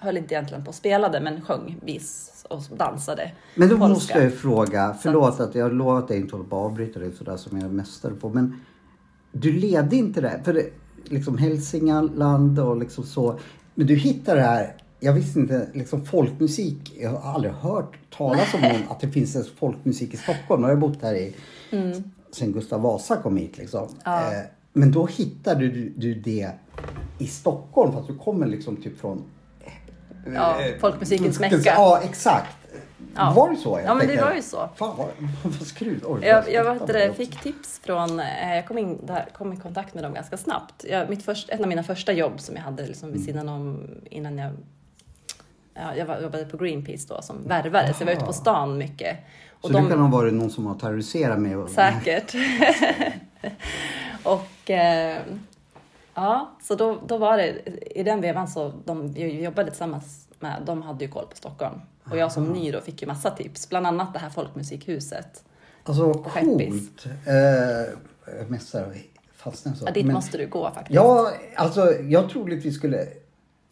höll 0.00 0.16
inte 0.16 0.34
egentligen 0.34 0.64
på 0.64 0.68
och 0.68 0.74
spelade, 0.74 1.20
men 1.20 1.40
sjöng 1.40 1.80
vis 1.82 2.32
och 2.50 2.62
dansade. 2.76 3.32
Men 3.54 3.68
då 3.68 3.78
polska. 3.78 3.88
måste 3.94 4.12
jag 4.12 4.24
ju 4.24 4.30
fråga, 4.30 4.96
förlåt 5.02 5.40
att 5.40 5.54
jag 5.54 5.64
har 5.64 5.70
lovat 5.70 6.04
att 6.04 6.10
jag 6.10 6.18
inte 6.18 6.36
håller 6.36 6.48
på 6.48 6.56
att 6.56 6.64
avbryta 6.64 7.00
dig 7.00 7.12
sådär 7.12 7.36
som 7.36 7.58
jag 7.58 7.66
är 7.66 7.72
mästare 7.72 8.14
på. 8.14 8.28
Men 8.28 8.60
du 9.32 9.52
ledde 9.52 9.96
inte 9.96 10.20
det, 10.20 10.40
för 10.44 10.62
liksom 11.04 11.38
Hälsingland 11.38 12.58
och 12.58 12.76
liksom 12.76 13.04
så. 13.04 13.38
Men 13.74 13.86
du 13.86 13.94
hittade 13.94 14.40
det 14.40 14.46
här, 14.46 14.76
jag 15.00 15.12
visste 15.12 15.40
inte, 15.40 15.68
liksom 15.72 16.04
folkmusik. 16.04 16.92
Jag 17.00 17.10
har 17.10 17.34
aldrig 17.34 17.52
hört 17.52 17.98
talas 18.16 18.54
om 18.54 18.60
någon, 18.60 18.82
att 18.88 19.00
det 19.00 19.08
finns 19.08 19.36
en 19.36 19.44
folkmusik 19.58 20.14
i 20.14 20.16
Stockholm. 20.16 20.62
Jag 20.62 20.68
har 20.68 20.76
bott 20.76 21.02
här 21.02 21.14
i, 21.14 21.34
sen 22.32 22.52
Gustav 22.52 22.80
Vasa 22.82 23.16
kom 23.16 23.36
hit 23.36 23.58
liksom. 23.58 23.82
Mm. 23.82 23.94
Ja. 24.04 24.32
Eh, 24.32 24.42
men 24.72 24.92
då 24.92 25.06
hittade 25.06 25.68
du, 25.68 25.88
du 25.96 26.14
det 26.14 26.50
i 27.18 27.26
Stockholm 27.26 27.92
fast 27.92 28.06
du 28.08 28.14
kommer 28.14 28.46
liksom 28.46 28.76
typ 28.76 29.00
från 29.00 29.22
Ja, 30.34 30.60
eh, 30.60 30.78
folkmusikens 30.80 31.40
mecka. 31.40 31.56
Ja, 31.64 32.00
exakt. 32.04 32.56
Ja. 33.16 33.32
Var 33.36 33.50
det 33.50 33.56
så? 33.56 33.78
Jag 33.78 33.86
Ja, 33.86 33.94
men 33.94 34.06
det 34.06 34.20
var 34.22 34.32
ju 34.34 34.42
så. 34.42 34.68
Fan 34.76 34.96
vad, 34.96 35.08
vad 35.58 35.66
skruv. 35.66 36.00
Oj, 36.06 36.24
Jag, 36.24 36.52
jag 36.52 36.74
vet 36.74 36.86
det, 36.86 37.14
fick 37.14 37.40
tips 37.42 37.80
från, 37.84 38.20
eh, 38.20 38.54
jag 38.56 38.66
kom, 38.66 38.78
in, 38.78 39.06
där, 39.06 39.28
kom 39.32 39.52
i 39.52 39.56
kontakt 39.56 39.94
med 39.94 40.04
dem 40.04 40.14
ganska 40.14 40.36
snabbt. 40.36 40.84
Jag, 40.88 41.10
mitt 41.10 41.22
först, 41.24 41.50
ett 41.50 41.60
av 41.60 41.68
mina 41.68 41.82
första 41.82 42.12
jobb 42.12 42.40
som 42.40 42.56
jag 42.56 42.62
hade 42.62 42.86
liksom 42.86 43.08
Mm. 43.08 43.18
vid 43.18 43.26
sidan 43.26 43.48
om 43.48 43.88
innan 44.10 44.38
jag, 44.38 44.52
ja, 45.74 45.94
jag 45.96 46.22
jobbade 46.22 46.44
på 46.44 46.56
Greenpeace 46.56 47.06
då 47.08 47.22
som 47.22 47.48
värvare, 47.48 47.94
så 47.94 48.02
jag 48.02 48.06
var 48.06 48.12
ute 48.12 48.24
på 48.24 48.32
stan 48.32 48.78
mycket. 48.78 49.16
Och 49.60 49.66
Så 49.70 49.72
de- 49.72 49.84
det 49.84 49.90
kan 49.90 50.00
ha 50.00 50.08
varit 50.18 50.34
någon 50.34 50.50
som 50.50 50.66
har 50.66 50.74
terroriserat 50.74 51.38
mig? 51.38 51.56
Säkert. 51.68 52.34
och 54.22 54.70
eh, 54.70 55.16
ja, 56.16 56.56
så 56.62 56.74
då, 56.74 56.98
då 57.06 57.18
var 57.18 57.36
det 57.36 57.56
i 57.98 58.02
den 58.02 58.20
vevan 58.20 58.48
så 58.48 58.72
de 58.84 59.06
jobbade 59.16 59.70
tillsammans 59.70 60.28
med, 60.40 60.62
de 60.66 60.82
hade 60.82 61.04
ju 61.04 61.10
koll 61.10 61.26
på 61.26 61.36
Stockholm. 61.36 61.80
Och 62.10 62.16
jag 62.16 62.32
som 62.32 62.44
ny 62.52 62.72
då 62.72 62.80
fick 62.80 63.02
ju 63.02 63.08
massa 63.08 63.30
tips, 63.30 63.68
bland 63.68 63.86
annat 63.86 64.12
det 64.12 64.18
här 64.18 64.30
folkmusikhuset. 64.30 65.44
Alltså 65.84 66.12
Skeppis. 66.24 66.68
coolt. 66.68 67.06
Eh, 67.26 68.46
mästare, 68.48 68.96
fastnade 69.36 69.76
så. 69.78 69.84
Ja, 69.86 69.90
dit 69.92 70.06
Men- 70.06 70.14
måste 70.14 70.38
du 70.38 70.46
gå 70.46 70.70
faktiskt. 70.74 70.94
Ja, 70.94 71.30
alltså 71.56 71.92
jag 71.92 72.30
troligtvis 72.30 72.76
skulle 72.76 73.06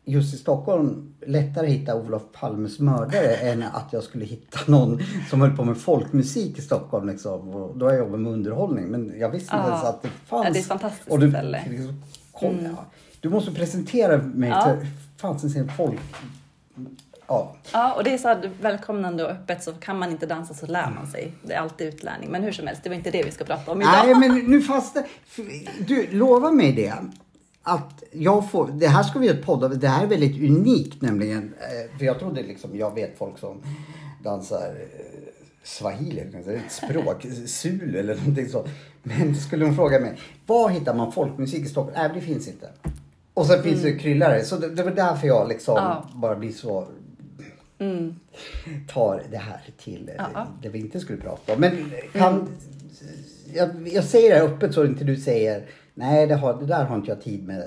just 0.05 0.35
i 0.35 0.37
Stockholm 0.37 1.15
lättare 1.27 1.67
hitta 1.67 1.95
Olof 1.97 2.23
Palmes 2.33 2.79
mördare 2.79 3.35
än 3.51 3.63
att 3.63 3.93
jag 3.93 4.03
skulle 4.03 4.25
hitta 4.25 4.59
någon 4.67 5.01
som 5.31 5.41
höll 5.41 5.57
på 5.57 5.65
med 5.65 5.77
folkmusik 5.79 6.59
i 6.59 6.63
Stockholm. 6.63 7.07
Liksom. 7.09 7.49
Och 7.49 7.79
då 7.79 7.87
har 7.87 7.93
jag 7.93 7.99
jobbat 8.05 8.21
med 8.21 8.33
underhållning 8.33 8.85
men 8.85 9.13
jag 9.19 9.29
visste 9.31 9.57
inte 9.57 9.69
Ja. 9.69 9.73
ens 9.75 9.85
att 9.85 10.03
det 10.03 10.09
fanns. 10.09 10.47
Ja, 10.47 10.53
det 10.53 10.59
är 10.59 10.61
ett 10.61 10.67
fantastiskt 10.67 11.11
och 11.11 11.19
ställe. 11.19 11.63
Mm. 12.51 12.77
du 13.21 13.29
måste 13.29 13.53
presentera 13.53 14.17
mig 14.19 14.51
Ja. 14.51 14.63
för 14.63 14.87
fanns 15.17 15.57
en 15.57 15.69
folk... 15.77 16.01
Ja. 17.27 17.57
Ja, 17.73 17.93
och 17.95 18.05
det 18.05 18.15
är 18.15 18.19
så 18.19 18.29
här 18.29 18.51
välkomnande 18.61 19.25
och 19.25 19.31
öppet 19.31 19.63
så 19.63 19.73
kan 19.73 19.99
man 19.99 20.11
inte 20.11 20.27
dansa 20.27 20.55
så 20.55 20.67
lär 20.67 20.91
man 20.91 21.07
sig. 21.07 21.33
Det 21.43 21.53
är 21.53 21.59
alltid 21.61 21.87
utlärning. 21.89 22.31
Men 22.31 22.43
hur 22.43 22.53
som 22.53 22.67
helst, 22.67 22.83
det 22.83 22.89
var 22.89 22.97
inte 22.97 23.11
det 23.11 23.23
vi 23.23 23.31
ska 23.31 23.45
prata 23.45 23.73
om 23.73 23.83
idag. 23.83 23.93
Nej, 24.05 24.15
men 24.15 24.39
nu 24.39 24.61
fast 24.61 24.97
Du, 25.87 26.07
lova 26.11 26.51
mig 26.51 26.73
det. 26.73 26.95
Att 27.63 28.03
jag 28.13 28.51
får, 28.51 28.67
det 28.69 28.89
här 28.89 29.03
ska 29.03 29.19
vi 29.19 29.27
göra 29.27 29.37
ett 29.39 29.47
podd 29.47 29.65
av. 29.65 29.79
Det 29.79 29.89
här 29.89 30.03
är 30.03 30.07
väldigt 30.07 30.51
unikt 30.51 31.03
nämligen. 31.03 31.55
Eh, 31.61 31.99
För 31.99 32.05
jag 32.05 32.19
trodde 32.19 32.43
liksom, 32.43 32.71
jag 32.77 32.95
vet 32.95 33.19
folk 33.19 33.39
som 33.39 33.63
dansar 34.23 34.75
eh, 34.81 35.14
swahili, 35.65 36.21
ett 36.21 36.73
språk, 36.73 37.27
zulu 37.47 37.99
eller 37.99 38.15
någonting 38.17 38.49
så. 38.49 38.67
Men 39.03 39.35
skulle 39.37 39.65
de 39.65 39.75
fråga 39.77 40.01
mig, 40.01 40.19
var 40.47 40.69
hittar 40.69 40.95
man 40.95 41.13
folkmusik 41.13 41.65
i 41.65 41.69
Stockholm? 41.69 41.97
Nej, 41.99 42.11
det 42.15 42.21
finns 42.21 42.49
inte. 42.49 42.69
Och 43.35 43.47
sen 43.47 43.63
finns 43.63 43.83
det 43.83 43.93
kryllare. 43.99 44.45
Så 44.45 44.57
det, 44.57 44.69
det 44.75 44.83
var 44.83 44.91
därför 44.91 45.27
jag 45.27 45.49
liksom 45.49 45.77
Mm. 45.77 45.89
Ja. 45.89 46.09
bara 46.15 46.37
blir 46.37 46.53
så 46.53 46.87
Mm. 47.79 48.15
tar 48.89 49.23
det 49.31 49.37
här 49.37 49.61
till 49.79 50.11
Ja. 50.19 50.47
det 50.63 50.69
vi 50.69 50.79
inte 50.79 51.01
skulle 51.01 51.19
prata 51.19 51.53
om. 51.55 51.61
Men 51.61 51.91
kan, 52.13 52.49
jag, 53.55 53.89
jag 53.89 54.05
säger 54.05 54.31
det 54.35 54.37
här 54.41 54.45
öppet 54.55 54.75
så 54.75 54.85
inte 54.85 55.05
du 55.05 55.17
säger 55.17 55.65
nej 55.95 56.27
det, 56.27 56.35
har, 56.35 56.55
det 56.61 56.67
där 56.67 56.85
har 56.85 56.97
inte 56.97 57.09
jag 57.11 57.23
tid 57.23 57.47
med. 57.47 57.65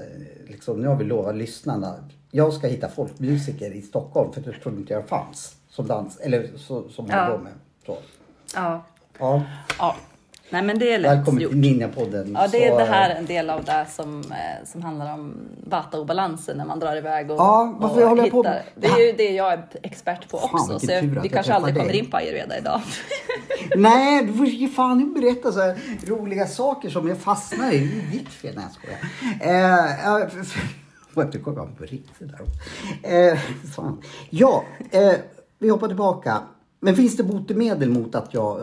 Liksom, 0.47 0.81
nu 0.81 0.87
har 0.87 0.95
vi 0.95 1.03
lovat 1.03 1.35
lyssnarna. 1.35 1.95
Jag 2.31 2.53
ska 2.53 2.67
hitta 2.67 2.89
folkmusiker 2.89 3.71
i 3.71 3.81
Stockholm 3.81 4.33
för 4.33 4.41
det 4.41 4.51
trodde 4.51 4.77
inte 4.77 4.93
jag 4.93 5.07
fanns. 5.07 5.55
Som 5.69 5.87
dans, 5.87 6.17
eller 6.19 6.49
så, 6.57 6.89
som 6.89 7.07
Ja. 7.09 7.23
håller 7.25 7.37
på 7.37 7.43
med. 7.43 7.53
Så. 7.87 7.97
Ja. 8.55 8.83
Ja, 9.19 9.41
ja. 9.79 9.95
Nej, 10.49 10.61
men 10.61 10.79
det 10.79 10.93
är 10.93 10.99
lätt 10.99 11.11
välkommen 11.11 11.41
gjort. 11.41 11.51
till 11.51 11.59
Ninjapodden. 11.59 12.33
Ja, 12.33 12.47
det 12.47 12.65
är 12.65 12.71
Så, 12.71 12.77
det 12.77 12.83
här 12.85 13.09
en 13.09 13.25
del 13.25 13.49
av 13.49 13.63
det 13.63 13.85
som, 13.89 14.21
eh, 14.31 14.65
som 14.65 14.81
handlar 14.81 15.13
om 15.13 15.33
vata-obalansen 15.63 16.57
när 16.57 16.65
man 16.65 16.79
drar 16.79 16.95
iväg 16.95 17.31
och, 17.31 17.37
Ja, 17.37 17.75
varför 17.79 17.95
och 17.95 18.01
jag 18.01 18.07
håller 18.07 18.29
på 18.29 18.37
hittar. 18.37 18.63
Det 18.75 18.87
är 18.87 19.05
ju 19.05 19.11
det 19.11 19.29
jag 19.29 19.53
är 19.53 19.67
expert 19.83 20.29
på 20.29 20.37
Fan, 20.37 20.49
också. 20.53 20.79
Så 20.79 20.91
jag, 20.91 21.01
vi 21.01 21.15
jag 21.15 21.31
kanske 21.31 21.53
aldrig 21.53 21.75
kommer 21.75 21.89
dig. 21.89 21.99
in 21.99 22.11
på 22.11 22.17
ayurveda 22.17 22.57
idag. 22.57 22.81
Nej, 23.75 24.25
du 24.25 24.33
får 24.33 24.45
ge 24.45 24.67
fan 24.67 25.13
berätta 25.13 25.51
så 25.51 25.73
roliga 26.07 26.47
saker 26.47 26.89
som 26.89 27.07
jag 27.07 27.17
fastnar 27.17 27.71
i. 27.71 27.77
Det 27.79 28.17
är 28.17 28.19
ditt 28.19 28.29
fel. 28.29 28.55
Nej, 28.55 28.65
jag 28.65 30.31
skojar. 30.31 30.59
Eh, 31.25 31.29
du 31.31 31.39
kom 31.39 31.55
på 31.55 31.83
riktigt 31.83 32.29
där. 32.29 32.41
Eh. 33.31 33.39
Ja, 34.29 34.63
eh, 34.91 35.13
vi 35.59 35.69
hoppar 35.69 35.87
tillbaka. 35.87 36.41
Men 36.79 36.95
finns 36.95 37.17
det 37.17 37.23
botemedel 37.23 37.89
mot 37.89 38.15
att 38.15 38.33
jag, 38.33 38.61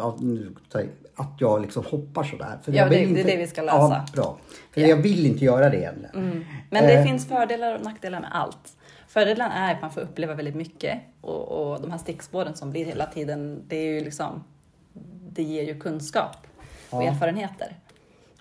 att 1.16 1.30
jag 1.38 1.62
liksom 1.62 1.84
hoppar 1.84 2.24
sådär? 2.24 2.58
För 2.62 2.72
Ja, 2.72 2.78
jag 2.82 2.88
vill 2.90 3.08
det- 3.08 3.14
det 3.14 3.20
är 3.32 3.36
det 3.36 3.42
vi 3.42 3.46
ska 3.46 3.62
lösa. 3.62 3.76
Ja, 3.76 4.06
bra. 4.12 4.38
För 4.74 4.80
jag 4.80 4.96
vill 4.96 5.26
inte 5.26 5.44
göra 5.44 5.70
det 5.70 5.76
egentligen. 5.76 6.44
Men 6.70 6.82
det 6.86 6.92
Eh. 6.94 7.04
finns 7.04 7.28
fördelar 7.28 7.74
och 7.78 7.84
nackdelar 7.84 8.20
med 8.20 8.30
allt. 8.32 8.72
Fördelen 9.08 9.50
är 9.50 9.74
att 9.74 9.80
man 9.82 9.90
får 9.92 10.00
uppleva 10.00 10.34
väldigt 10.34 10.54
mycket 10.54 10.98
och, 11.20 11.72
och 11.72 11.80
de 11.80 11.90
här 11.90 11.98
stickspåren 11.98 12.54
som 12.56 12.70
blir 12.70 12.84
hela 12.84 13.06
tiden, 13.06 13.62
det 13.68 13.76
är 13.76 13.92
ju 13.92 14.00
liksom, 14.04 14.44
det 15.32 15.42
ger 15.42 15.62
ju 15.62 15.80
kunskap 15.80 16.36
och 16.90 17.02
Ja. 17.02 17.08
erfarenheter. 17.08 17.76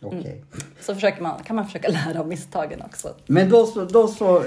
Okej. 0.01 0.43
Så 0.81 0.93
försöker 0.95 1.21
man, 1.21 1.43
kan 1.43 1.55
man 1.55 1.65
försöka 1.65 1.87
lära 2.07 2.19
av 2.19 2.27
misstagen 2.27 2.81
också. 2.81 3.15
Men 3.25 3.49
då 3.49 3.65
så, 3.65 3.85
då 3.85 4.07
så 4.07 4.43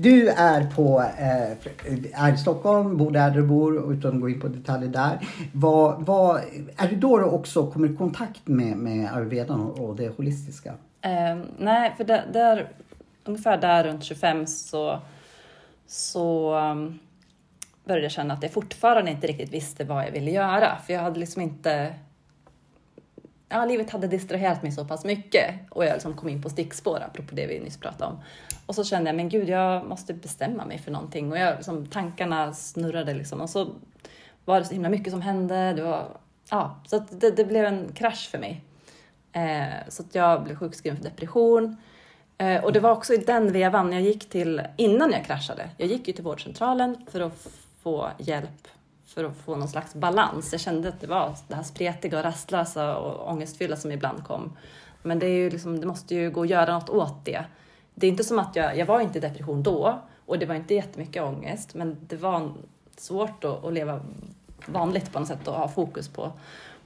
du 0.00 0.28
är 0.28 0.70
på, 0.70 1.00
eh, 1.18 2.24
är 2.24 2.34
i 2.34 2.36
Stockholm, 2.36 2.96
bor 2.96 3.10
där 3.10 3.30
du 3.30 3.42
bor 3.42 3.92
utan 3.92 4.14
att 4.14 4.20
gå 4.20 4.28
in 4.28 4.40
på 4.40 4.48
detaljer 4.48 4.88
där. 4.88 5.18
Vad, 5.52 6.06
vad, 6.06 6.40
är 6.76 6.88
det 6.88 6.96
då 6.96 7.18
du 7.18 7.24
också 7.24 7.70
kommer 7.70 7.90
i 7.90 7.96
kontakt 7.96 8.48
med, 8.48 8.76
med 8.76 9.14
ayurvedan 9.14 9.60
och, 9.60 9.96
det 9.96 10.08
holistiska? 10.16 10.74
Eh, 11.00 11.38
nej, 11.58 11.94
för 11.96 12.04
där, 12.04 12.24
där, 12.32 12.68
ungefär 13.24 13.58
där 13.58 13.84
runt 13.84 14.04
25 14.04 14.46
så, 14.46 14.98
så 15.86 16.54
um, 16.58 16.98
började 17.84 18.04
jag 18.04 18.12
känna 18.12 18.34
att 18.34 18.42
jag 18.42 18.52
fortfarande 18.52 19.10
inte 19.10 19.26
riktigt 19.26 19.52
visste 19.52 19.84
vad 19.84 20.04
jag 20.04 20.10
ville 20.10 20.30
göra. 20.30 20.76
För 20.86 20.92
jag 20.92 21.00
hade 21.00 21.20
liksom 21.20 21.42
inte... 21.42 21.94
Ja, 23.48 23.64
livet 23.64 23.90
hade 23.90 24.06
distraherat 24.06 24.62
mig 24.62 24.72
så 24.72 24.84
pass 24.84 25.04
mycket 25.04 25.54
och 25.70 25.84
jag 25.84 25.92
liksom 25.92 26.16
kom 26.16 26.28
in 26.28 26.42
på 26.42 26.50
stickspår, 26.50 27.02
apropå 27.06 27.34
det 27.34 27.46
vi 27.46 27.60
nyss 27.60 27.76
pratade 27.76 28.10
om. 28.10 28.20
Och 28.68 28.74
så 28.74 28.84
kände 28.84 29.08
jag, 29.08 29.16
men 29.16 29.28
gud, 29.28 29.48
jag 29.48 29.86
måste 29.86 30.14
bestämma 30.14 30.64
mig 30.64 30.78
för 30.78 30.90
någonting. 30.90 31.32
Och 31.32 31.38
jag, 31.38 31.56
liksom, 31.56 31.86
tankarna 31.86 32.52
snurrade 32.52 33.14
liksom. 33.14 33.40
Och 33.40 33.50
så 33.50 33.68
var 34.44 34.60
det 34.60 34.66
så 34.66 34.72
himla 34.72 34.88
mycket 34.88 35.12
som 35.12 35.22
hände. 35.22 35.72
Det 35.72 35.82
var, 35.82 36.08
ja, 36.50 36.80
så 36.86 36.96
att 36.96 37.20
det, 37.20 37.30
det 37.30 37.44
blev 37.44 37.64
en 37.64 37.92
krasch 37.92 38.28
för 38.30 38.38
mig. 38.38 38.64
Eh, 39.32 39.88
så 39.88 40.02
att 40.02 40.14
jag 40.14 40.44
blev 40.44 40.56
sjukskriven 40.56 40.96
för 40.96 41.04
depression. 41.04 41.76
Eh, 42.38 42.64
och 42.64 42.72
det 42.72 42.80
var 42.80 42.90
också 42.90 43.14
i 43.14 43.16
den 43.16 43.52
vevan 43.52 43.92
jag 43.92 44.02
gick 44.02 44.28
till, 44.28 44.62
innan 44.76 45.12
jag 45.12 45.24
kraschade, 45.24 45.70
jag 45.76 45.88
gick 45.88 46.08
ju 46.08 46.14
till 46.14 46.24
vårdcentralen 46.24 47.06
för 47.10 47.20
att 47.20 47.48
få 47.82 48.08
hjälp, 48.18 48.68
för 49.06 49.24
att 49.24 49.36
få 49.36 49.56
någon 49.56 49.68
slags 49.68 49.94
balans. 49.94 50.52
Jag 50.52 50.60
kände 50.60 50.88
att 50.88 51.00
det 51.00 51.06
var 51.06 51.34
det 51.48 51.54
här 51.54 51.62
spretiga 51.62 52.18
och 52.18 52.24
rastlösa 52.24 52.96
och 52.96 53.32
ångestfyllda 53.32 53.76
som 53.76 53.92
ibland 53.92 54.24
kom. 54.24 54.56
Men 55.02 55.18
det, 55.18 55.26
är 55.26 55.36
ju 55.36 55.50
liksom, 55.50 55.80
det 55.80 55.86
måste 55.86 56.14
ju 56.14 56.30
gå 56.30 56.42
att 56.42 56.48
göra 56.48 56.78
något 56.78 56.90
åt 56.90 57.24
det. 57.24 57.44
Det 57.98 58.06
är 58.06 58.10
inte 58.10 58.24
som 58.24 58.38
att 58.38 58.56
jag, 58.56 58.78
jag 58.78 58.86
var 58.86 59.00
inte 59.00 59.18
i 59.18 59.20
depression 59.20 59.62
då 59.62 59.98
och 60.26 60.38
det 60.38 60.46
var 60.46 60.54
inte 60.54 60.74
jättemycket 60.74 61.22
ångest, 61.22 61.74
men 61.74 61.96
det 62.08 62.16
var 62.16 62.52
svårt 62.96 63.44
att, 63.44 63.64
att 63.64 63.72
leva 63.72 64.00
vanligt 64.66 65.12
på 65.12 65.18
något 65.18 65.28
sätt 65.28 65.48
och 65.48 65.54
ha 65.54 65.68
fokus 65.68 66.08
på 66.08 66.32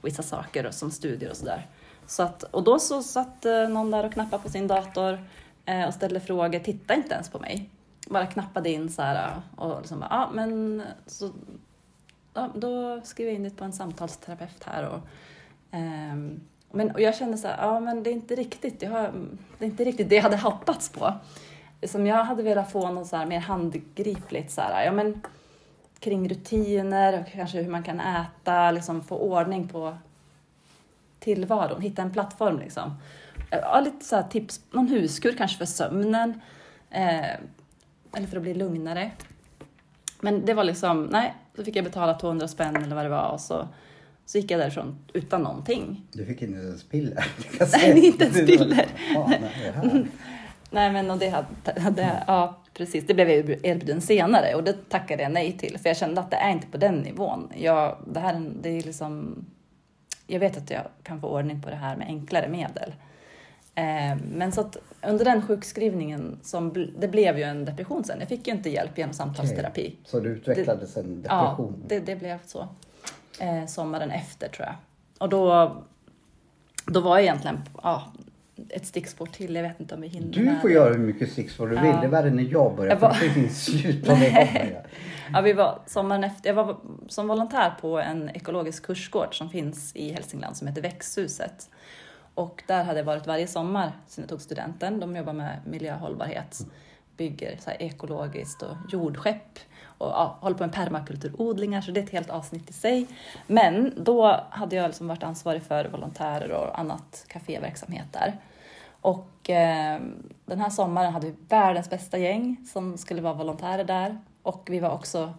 vissa 0.01 0.23
saker 0.23 0.71
som 0.71 0.91
studier 0.91 1.29
och 1.29 1.37
sådär. 1.37 1.67
Så 2.05 2.23
att, 2.23 2.43
och 2.43 2.63
då 2.63 2.79
så 2.79 3.03
satt 3.03 3.45
eh, 3.45 3.69
någon 3.69 3.91
där 3.91 4.05
och 4.05 4.13
knappade 4.13 4.43
på 4.43 4.49
sin 4.49 4.67
dator 4.67 5.25
eh, 5.65 5.87
och 5.87 5.93
ställde 5.93 6.19
frågor, 6.19 6.59
tittade 6.59 6.99
inte 6.99 7.13
ens 7.13 7.29
på 7.29 7.39
mig. 7.39 7.69
Bara 8.07 8.25
knappade 8.25 8.69
in 8.69 8.89
så 8.89 9.01
här 9.01 9.27
eh, 9.27 9.59
och 9.59 9.79
liksom 9.79 9.99
bara, 9.99 10.09
ja 10.09 10.29
men 10.33 10.83
så, 11.05 11.31
ja, 12.33 12.49
då 12.55 13.01
skriver 13.03 13.31
jag 13.31 13.35
in 13.35 13.43
det 13.43 13.49
på 13.49 13.63
en 13.63 13.73
samtalsterapeut 13.73 14.63
här 14.63 14.89
och 14.89 14.99
eh, 15.77 16.15
men, 16.75 16.91
och 16.91 17.01
jag 17.01 17.15
kände 17.15 17.37
så 17.37 17.47
här, 17.47 17.57
ja 17.61 17.79
men 17.79 18.03
det 18.03 18.09
är 18.09 18.13
inte 18.13 18.35
riktigt, 18.35 18.79
det, 18.79 18.85
har, 18.85 19.11
det 19.57 19.65
är 19.65 19.69
inte 19.69 19.83
riktigt 19.83 20.09
det 20.09 20.15
jag 20.15 20.23
hade 20.23 20.37
hoppats 20.37 20.89
på. 20.89 21.13
Som 21.83 22.07
jag 22.07 22.23
hade 22.23 22.43
velat 22.43 22.71
få 22.71 22.91
något 22.91 23.07
så 23.07 23.15
här 23.15 23.25
mer 23.25 23.39
handgripligt 23.39 24.51
så 24.51 24.61
här, 24.61 24.85
ja 24.85 24.91
men 24.91 25.21
kring 25.99 26.29
rutiner 26.29 27.19
och 27.19 27.31
kanske 27.31 27.61
hur 27.61 27.71
man 27.71 27.83
kan 27.83 27.99
äta, 27.99 28.71
liksom 28.71 29.03
få 29.03 29.17
ordning 29.17 29.67
på 29.67 29.97
tillvaron, 31.19 31.81
hitta 31.81 32.01
en 32.01 32.11
plattform 32.11 32.59
liksom. 32.59 32.97
Ja, 33.49 33.79
lite 33.79 34.05
så 34.05 34.15
här 34.15 34.23
tips, 34.23 34.61
någon 34.71 34.87
huskur 34.87 35.35
kanske 35.37 35.57
för 35.57 35.65
sömnen, 35.65 36.41
eh, 36.89 37.33
eller 38.13 38.27
för 38.27 38.37
att 38.37 38.43
bli 38.43 38.53
lugnare. 38.53 39.11
Men 40.21 40.45
det 40.45 40.53
var 40.53 40.63
liksom, 40.63 41.03
nej, 41.03 41.33
så 41.55 41.63
fick 41.63 41.75
jag 41.75 41.85
betala 41.85 42.13
200 42.13 42.47
spänn 42.47 42.75
eller 42.75 42.95
vad 42.95 43.05
det 43.05 43.09
var 43.09 43.29
och 43.29 43.41
så, 43.41 43.67
så 44.25 44.37
gick 44.37 44.51
jag 44.51 44.59
därifrån 44.59 44.97
utan 45.13 45.41
någonting. 45.43 46.01
Du 46.11 46.25
fick 46.25 46.41
inte 46.41 46.59
ens 46.59 46.83
piller. 46.83 47.25
Nej, 47.73 48.05
inte 48.05 48.23
ens 48.25 48.37
piller. 48.37 48.85
Det 49.13 49.71
här? 49.71 50.07
Nej 50.71 50.91
men 50.91 51.11
och 51.11 51.17
det 51.17 51.29
hade, 51.29 51.81
hade 51.81 52.23
ja 52.27 52.59
precis, 52.73 53.07
det 53.07 53.13
blev 53.13 53.29
jag 53.29 53.65
erbjuden 53.65 54.01
senare 54.01 54.55
och 54.55 54.63
det 54.63 54.89
tackade 54.89 55.23
jag 55.23 55.31
nej 55.31 55.57
till 55.57 55.77
för 55.79 55.89
jag 55.89 55.97
kände 55.97 56.21
att 56.21 56.31
det 56.31 56.37
är 56.37 56.51
inte 56.51 56.67
på 56.67 56.77
den 56.77 56.95
nivån. 56.95 57.49
Jag, 57.57 57.97
det 58.07 58.19
här, 58.19 58.33
är 58.33 58.37
en- 58.37 58.61
det 58.61 58.69
är 58.69 58.81
liksom, 58.83 59.45
jag 60.27 60.39
vet 60.39 60.57
att 60.57 60.69
jag 60.69 60.81
kan 61.03 61.21
få 61.21 61.27
ordning 61.27 61.61
på 61.61 61.69
det 61.69 61.75
här 61.75 61.95
med 61.97 62.07
enklare 62.07 62.47
medel. 62.47 62.93
Eh, 63.75 64.17
men 64.33 64.51
så 64.51 64.61
att 64.61 64.77
under 65.07 65.25
den 65.25 65.41
sjukskrivningen, 65.41 66.39
som, 66.43 66.87
det 66.99 67.07
blev 67.07 67.37
ju 67.37 67.43
en 67.43 67.65
depression 67.65 68.03
sen. 68.03 68.19
Jag 68.19 68.29
fick 68.29 68.47
ju 68.47 68.53
inte 68.53 68.69
hjälp 68.69 68.97
genom 68.97 69.13
samtalsterapi. 69.13 69.95
Så 70.05 70.19
du 70.19 70.29
utvecklades 70.29 70.97
en 70.97 71.25
Ja, 71.29 71.41
depression? 71.41 71.83
det, 71.87 71.99
det 71.99 72.15
blev 72.15 72.37
så. 72.45 72.67
Eh, 73.39 73.65
sommaren 73.65 74.11
efter 74.11 74.47
tror 74.47 74.65
jag. 74.67 74.75
Och 75.19 75.29
då, 75.29 75.75
då 76.85 76.99
var 76.99 77.17
jag 77.17 77.23
egentligen 77.23 77.61
ja, 77.83 78.03
ett 78.69 78.85
stickspår 78.85 79.25
till. 79.25 79.55
Jag 79.55 79.63
vet 79.63 79.79
inte 79.79 79.95
om 79.95 80.01
vi 80.01 80.07
hinner 80.07 80.33
Du 80.33 80.59
får 80.61 80.71
göra 80.71 80.93
hur 80.93 80.99
mycket 80.99 81.31
stickspår 81.31 81.67
du 81.67 81.75
Ja. 81.75 81.81
vill. 81.81 81.91
Det 81.91 82.05
är 82.05 82.09
värre 82.09 82.29
när 82.29 82.43
jag 82.43 82.75
börjar. 82.75 82.91
Jag 82.93 82.99
var- 82.99 83.17
det 83.21 83.29
finns 83.29 83.65
slut 83.65 84.05
på 84.05 84.11
det. 84.11 84.83
Ja, 85.33 85.41
vi 85.41 85.53
var 85.53 85.79
sommaren 85.85 86.23
efter, 86.23 86.49
jag 86.49 86.53
var 86.55 86.77
som 87.07 87.27
volontär 87.27 87.73
på 87.81 87.99
en 87.99 88.29
ekologisk 88.29 88.85
kursgård 88.85 89.37
som 89.37 89.49
finns 89.49 89.95
i 89.95 90.11
Hälsingland 90.13 90.57
som 90.57 90.67
heter 90.67 90.81
Växthuset. 90.81 91.69
Och 92.33 92.63
där 92.67 92.83
hade 92.83 92.99
jag 92.99 93.05
varit 93.05 93.27
varje 93.27 93.47
sommar 93.47 93.91
sedan 94.07 94.21
jag 94.21 94.29
tog 94.29 94.41
studenten. 94.41 94.99
De 94.99 95.15
jobbar 95.15 95.33
med 95.33 95.59
miljöhållbarhet, 95.65 96.59
bygger 97.17 97.57
så 97.59 97.71
ekologiskt 97.71 98.61
och 98.61 98.75
jordskepp 98.89 99.59
och 100.03 100.11
ja, 100.11 100.37
håller 100.39 100.57
på 100.57 100.63
med 100.63 100.73
permakulturodlingar, 100.73 101.81
så 101.81 101.91
det 101.91 101.99
är 101.99 102.03
ett 102.03 102.09
helt 102.09 102.29
avsnitt 102.29 102.69
i 102.69 102.73
sig. 102.73 103.07
Men 103.47 103.93
då 103.97 104.39
hade 104.49 104.75
jag 104.75 104.87
liksom 104.87 105.07
varit 105.07 105.23
ansvarig 105.23 105.63
för 105.63 105.85
volontärer 105.85 106.51
och 106.51 106.79
annat 106.79 107.25
kaféverksamhet 107.27 108.07
där. 108.11 108.33
Och 109.01 109.49
eh, 109.49 110.01
den 110.45 110.59
här 110.59 110.69
sommaren 110.69 111.13
hade 111.13 111.27
vi 111.27 111.35
världens 111.47 111.89
bästa 111.89 112.17
gäng 112.17 112.65
som 112.73 112.97
skulle 112.97 113.21
vara 113.21 113.33
volontärer 113.33 113.83
där. 113.83 114.17
Och 114.43 114.67
vi 114.71 114.79
var 114.79 114.89
också 114.91 115.33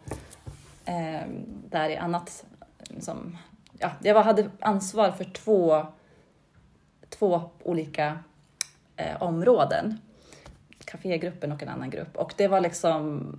eh, 0.84 1.28
där 1.70 1.88
i 1.88 1.96
annat... 1.96 2.44
Liksom, 2.88 3.38
ja, 3.78 3.90
jag 4.02 4.14
var, 4.14 4.22
hade 4.22 4.50
ansvar 4.60 5.10
för 5.10 5.24
två, 5.24 5.86
två 7.08 7.42
olika 7.62 8.18
eh, 8.96 9.22
områden. 9.22 9.98
Cafégruppen 10.84 11.52
och 11.52 11.62
en 11.62 11.68
annan 11.68 11.90
grupp. 11.90 12.16
Och 12.16 12.34
det 12.36 12.48
var 12.48 12.60
liksom 12.60 13.32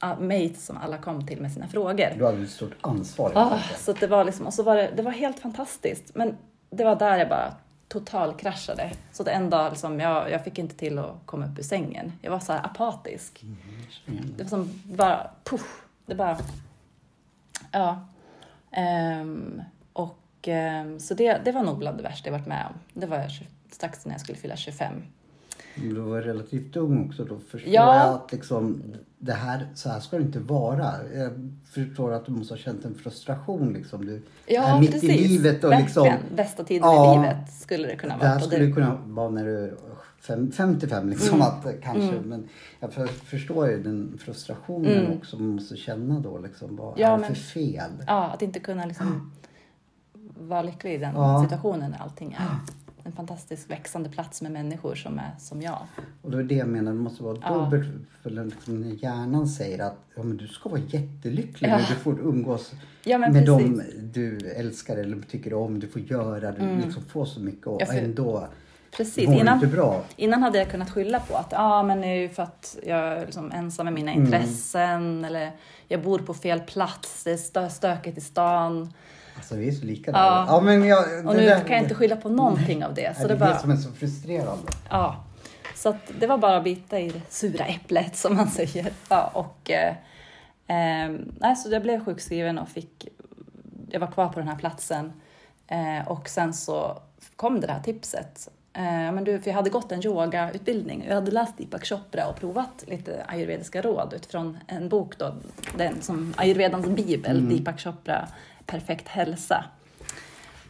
mates 0.00 0.66
som 0.66 0.76
alla 0.76 0.98
kom 0.98 1.26
till 1.26 1.40
med 1.40 1.52
sina 1.52 1.68
frågor. 1.68 2.14
Du 2.18 2.26
hade 2.26 2.42
ett 2.42 2.50
stort 2.50 2.76
ansvar. 2.80 3.32
Ah, 3.34 3.58
så 3.78 3.92
det 3.92 4.06
var 4.06 4.24
liksom, 4.24 4.46
och 4.46 4.54
så 4.54 4.62
var 4.62 4.76
det, 4.76 4.90
det 4.96 5.02
var 5.02 5.10
helt 5.10 5.38
fantastiskt. 5.38 6.14
Men 6.14 6.36
det 6.70 6.84
var 6.84 6.96
där 6.96 7.18
jag 7.18 7.28
bara 7.28 7.54
totalkraschade. 7.88 8.90
Så 9.12 9.22
att 9.22 9.28
en 9.28 9.50
dag 9.50 9.70
liksom, 9.70 10.00
jag, 10.00 10.30
jag 10.30 10.44
fick 10.44 10.58
inte 10.58 10.74
till 10.74 10.98
att 10.98 11.14
komma 11.26 11.46
upp 11.46 11.58
ur 11.58 11.62
sängen. 11.62 12.12
Jag 12.22 12.30
var 12.30 12.40
så 12.40 12.52
här 12.52 12.66
apatisk. 12.66 13.44
Det 14.36 14.42
var 14.42 14.48
som 14.48 14.70
bara, 14.84 15.30
puff, 15.44 15.82
det 16.06 16.14
bara, 16.14 16.38
ja. 17.72 18.06
Ehm, 18.70 19.62
och 19.92 20.18
ehm, 20.42 21.00
så 21.00 21.14
det, 21.14 21.40
det 21.44 21.52
var 21.52 21.62
nog 21.62 21.78
bland 21.78 21.96
det 21.96 22.02
värsta 22.02 22.28
jag 22.28 22.38
varit 22.38 22.46
med 22.46 22.66
om. 22.66 23.00
Det 23.00 23.06
var 23.06 23.30
strax 23.70 24.06
när 24.06 24.12
jag 24.12 24.20
skulle 24.20 24.38
fylla 24.38 24.56
25. 24.56 25.02
Du 25.74 25.94
var 26.00 26.20
relativt 26.22 26.76
ung 26.76 27.06
också. 27.08 27.24
Då 27.24 27.38
förstår 27.38 27.72
Ja. 27.72 27.96
jag 27.96 28.14
att 28.14 28.32
liksom, 28.32 28.82
det 29.18 29.32
här, 29.32 29.68
så 29.74 29.88
här 29.88 30.00
ska 30.00 30.16
det 30.16 30.22
inte 30.22 30.38
vara. 30.38 30.90
Jag 31.14 31.50
förstår 31.64 32.12
att 32.12 32.26
du 32.26 32.32
måste 32.32 32.54
ha 32.54 32.58
känt 32.58 32.84
en 32.84 32.94
frustration. 32.94 33.72
Liksom. 33.72 34.04
Du 34.06 34.22
Ja, 34.46 34.62
är 34.76 34.80
mitt 34.80 34.92
precis. 34.92 35.10
i 35.10 35.28
livet. 35.28 35.64
Och 35.64 35.70
liksom. 35.70 36.12
Bästa 36.36 36.64
tiden 36.64 36.88
Ja. 36.88 37.14
i 37.14 37.18
livet 37.18 37.52
skulle 37.52 37.88
det 37.88 37.96
kunna 37.96 38.18
det 38.18 38.26
här 38.26 38.34
vara. 38.34 38.40
Skulle 38.44 38.58
det, 38.58 38.64
Mm. 38.64 38.74
kunna 38.74 38.98
vara 39.06 39.30
när 39.30 39.44
du 39.44 39.58
är 39.64 39.74
fem, 40.20 40.50
55 40.52 41.08
liksom. 41.08 41.42
Att, 41.42 41.66
eh, 41.66 41.72
kanske, 41.82 42.20
Men 42.24 42.48
jag 42.80 42.92
för, 42.92 43.06
förstår 43.06 43.68
ju 43.68 43.82
den 43.82 44.18
frustrationen 44.20 45.18
också 45.18 45.36
man 45.36 45.48
måste 45.48 45.76
känna 45.76 46.20
då. 46.20 46.38
Liksom, 46.38 46.76
vad 46.76 46.86
Mm. 46.88 47.00
Ja, 47.00 47.14
är 47.14 47.18
det 47.18 47.24
för 47.26 47.34
fel? 47.34 47.90
ja, 48.06 48.24
att 48.30 48.42
inte 48.42 48.60
kunna 48.60 48.84
liksom 48.84 49.32
vara 50.38 50.62
lycklig 50.62 50.94
i 50.94 50.98
den 50.98 51.14
situationen 51.42 51.90
när 51.90 51.98
allting 51.98 52.32
är 52.38 52.44
en 53.10 53.16
fantastisk 53.16 53.70
växande 53.70 54.08
plats 54.10 54.42
med 54.42 54.52
människor 54.52 54.94
som 54.94 55.18
är 55.18 55.30
som 55.38 55.62
jag. 55.62 55.78
Och 56.22 56.30
det 56.30 56.38
är 56.38 56.42
det 56.42 56.54
jag 56.54 56.68
menar, 56.68 56.92
det 56.92 56.98
måste 56.98 57.22
vara 57.22 57.36
Ja. 57.42 57.54
dubbelt. 57.54 57.88
För 58.22 58.30
liksom 58.30 58.96
hjärnan 59.02 59.48
säger 59.48 59.78
att 59.84 59.96
ja, 60.14 60.22
men 60.22 60.36
du 60.36 60.48
ska 60.48 60.68
vara 60.68 60.80
jättelycklig 60.80 61.68
Ja. 61.70 61.76
när 61.76 61.86
du 61.88 61.94
får 61.94 62.20
umgås 62.20 62.72
Ja, 63.04 63.18
med 63.18 63.32
precis. 63.32 63.48
Mm. 63.48 63.76
dem 63.76 63.82
du 64.12 64.38
älskar 64.50 64.96
eller 64.96 65.18
tycker 65.30 65.54
om. 65.54 65.80
Du 65.80 65.88
får 65.88 66.02
göra, 66.02 66.52
du 66.52 66.76
liksom 66.76 67.02
får 67.04 67.24
så 67.24 67.40
mycket 67.40 67.66
och 67.66 67.82
Ja, 67.82 67.86
för- 67.86 67.94
ändå 67.94 68.48
precis. 68.96 69.28
Innan, 69.28 69.60
innan 70.16 70.42
hade 70.42 70.58
jag 70.58 70.70
kunnat 70.70 70.90
skylla 70.90 71.20
på 71.20 71.36
att 71.36 71.48
ja, 71.52 71.82
men 71.82 72.00
det 72.00 72.06
är 72.06 72.14
ju 72.20 72.28
för 72.28 72.42
att 72.42 72.76
jag 72.86 72.98
är 72.98 73.26
liksom 73.26 73.52
ensam 73.52 73.84
med 73.84 73.94
mina 73.94 74.12
Mm. 74.12 74.24
intressen 74.24 75.24
eller 75.24 75.52
jag 75.88 76.02
bor 76.02 76.18
på 76.18 76.34
fel 76.34 76.60
plats, 76.60 77.24
det 77.24 77.30
är 77.32 77.36
stö- 77.36 77.68
stökigt 77.68 78.18
i 78.18 78.20
stan. 78.20 78.92
Alltså 79.40 79.56
vi 79.56 79.68
är 79.68 79.72
så 79.72 79.84
lika 79.84 80.10
Ja. 80.10 80.18
där. 80.18 80.54
Ja, 80.54 80.60
men 80.60 80.84
jag, 80.84 81.26
Och 81.26 81.36
nu 81.36 81.42
där- 81.46 81.60
kan 81.60 81.70
jag 81.76 81.82
inte 81.82 81.94
skylla 81.94 82.16
på 82.16 82.28
någonting 82.28 82.84
av 82.84 82.94
det. 82.94 83.16
Så 83.16 83.22
det 83.22 83.28
det 83.28 83.34
är 83.34 83.38
bara, 83.38 83.52
det 83.52 83.58
som 83.58 83.70
är 83.70 83.76
så 83.76 83.92
frustrerande. 83.92 84.72
Ja, 84.90 85.24
så 85.76 85.88
att 85.88 86.10
det 86.20 86.26
var 86.26 86.38
bara 86.38 86.56
att 86.56 86.64
bita 86.64 87.00
i 87.00 87.08
det 87.08 87.20
sura 87.28 87.64
äpplet 87.64 88.16
som 88.16 88.36
man 88.36 88.48
säger. 88.50 88.92
Ja, 89.08 89.30
och, 89.34 89.70
eh, 89.70 89.88
eh, 90.66 91.10
nej, 91.38 91.56
så 91.56 91.70
jag 91.70 91.82
blev 91.82 92.04
sjukskriven 92.04 92.58
och 92.58 92.68
fick, 92.68 93.08
jag 93.90 94.00
var 94.00 94.06
kvar 94.10 94.28
på 94.28 94.38
den 94.38 94.48
här 94.48 94.56
platsen. 94.56 95.12
Eh, 95.68 96.08
och 96.08 96.28
sen 96.28 96.54
så 96.54 96.98
kom 97.36 97.60
det 97.60 97.72
här 97.72 97.80
tipset. 97.82 98.48
Eh, 98.72 98.82
men 98.82 99.24
du, 99.24 99.38
för 99.40 99.50
jag 99.50 99.54
hade 99.54 99.70
gått 99.70 99.92
en 99.92 100.06
yogautbildning. 100.06 101.04
Jag 101.08 101.14
hade 101.14 101.30
läst 101.30 101.58
Deepak 101.58 101.84
Chopra 101.86 102.26
och 102.28 102.36
provat 102.40 102.84
lite 102.86 103.24
ayurvediska 103.28 103.82
råd 103.82 104.12
utifrån 104.16 104.58
en 104.66 104.88
bok 104.88 105.18
då, 105.18 105.34
den 105.76 106.02
som 106.02 106.34
ayurvedans 106.36 106.86
bibel, 106.86 107.48
Deepak 107.48 107.80
Chopra, 107.80 108.28
Perfekt 108.70 109.08
hälsa. 109.08 109.64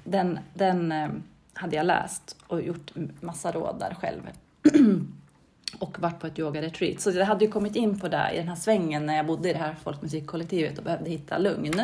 Den, 0.04 0.38
den 0.54 0.92
eh, 0.92 1.08
hade 1.52 1.76
jag 1.76 1.86
läst 1.86 2.36
och 2.46 2.62
gjort 2.62 2.90
massa 3.20 3.52
råd 3.52 3.76
där 3.78 3.94
själv. 3.94 4.20
och 5.78 5.98
varit 5.98 6.20
på 6.20 6.26
ett 6.26 6.38
yoga-retreat. 6.38 7.00
Så 7.00 7.10
jag 7.10 7.26
hade 7.26 7.44
ju 7.44 7.50
kommit 7.50 7.76
in 7.76 8.00
på 8.00 8.08
det 8.08 8.30
i 8.34 8.36
den 8.36 8.48
här 8.48 8.56
svängen 8.56 9.06
när 9.06 9.16
jag 9.16 9.26
bodde 9.26 9.50
i 9.50 9.52
det 9.52 9.58
här 9.58 9.74
folkmusikkollektivet 9.74 10.78
och 10.78 10.84
behövde 10.84 11.10
hitta 11.10 11.38
lugn. 11.38 11.80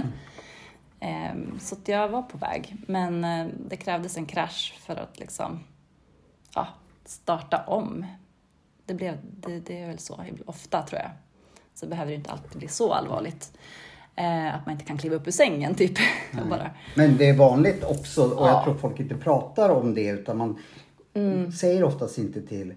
Ehm, 1.00 1.58
Så 1.60 1.76
jag 1.84 2.08
var 2.08 2.22
på 2.22 2.38
väg. 2.38 2.76
Men 2.86 3.24
eh, 3.24 3.46
det 3.68 3.76
krävdes 3.76 4.16
en 4.16 4.26
krasch 4.26 4.74
för 4.80 4.96
att 4.96 5.18
liksom 5.18 5.64
ja, 6.54 6.68
starta 7.04 7.64
om. 7.66 8.06
Det, 8.84 8.94
blev, 8.94 9.18
det, 9.22 9.60
det 9.60 9.80
är 9.80 9.86
väl 9.86 9.98
så 9.98 10.24
ofta 10.46 10.82
tror 10.82 11.00
jag. 11.00 11.10
Så 11.74 11.86
behöver 11.86 12.10
det 12.10 12.16
inte 12.16 12.30
alltid 12.30 12.58
bli 12.58 12.68
så 12.68 12.92
allvarligt. 12.92 13.58
Eh, 14.16 14.54
att 14.54 14.66
man 14.66 14.72
inte 14.72 14.84
kan 14.84 14.98
kliva 14.98 15.14
upp 15.16 15.26
ur 15.26 15.30
sängen 15.32 15.74
typ. 15.74 15.92
Bara, 16.50 16.70
Men 16.94 17.16
det 17.16 17.28
är 17.28 17.34
vanligt 17.36 17.84
också 17.84 18.22
och 18.22 18.46
Ja. 18.46 18.48
jag 18.48 18.64
tror 18.64 18.74
folk 18.74 19.00
inte 19.00 19.14
pratar 19.14 19.70
om 19.70 19.94
det 19.94 20.06
utan 20.08 20.36
man 20.38 20.58
Mm. 21.14 21.52
säger 21.52 21.84
oftast 21.84 22.18
inte 22.18 22.42
till, 22.42 22.74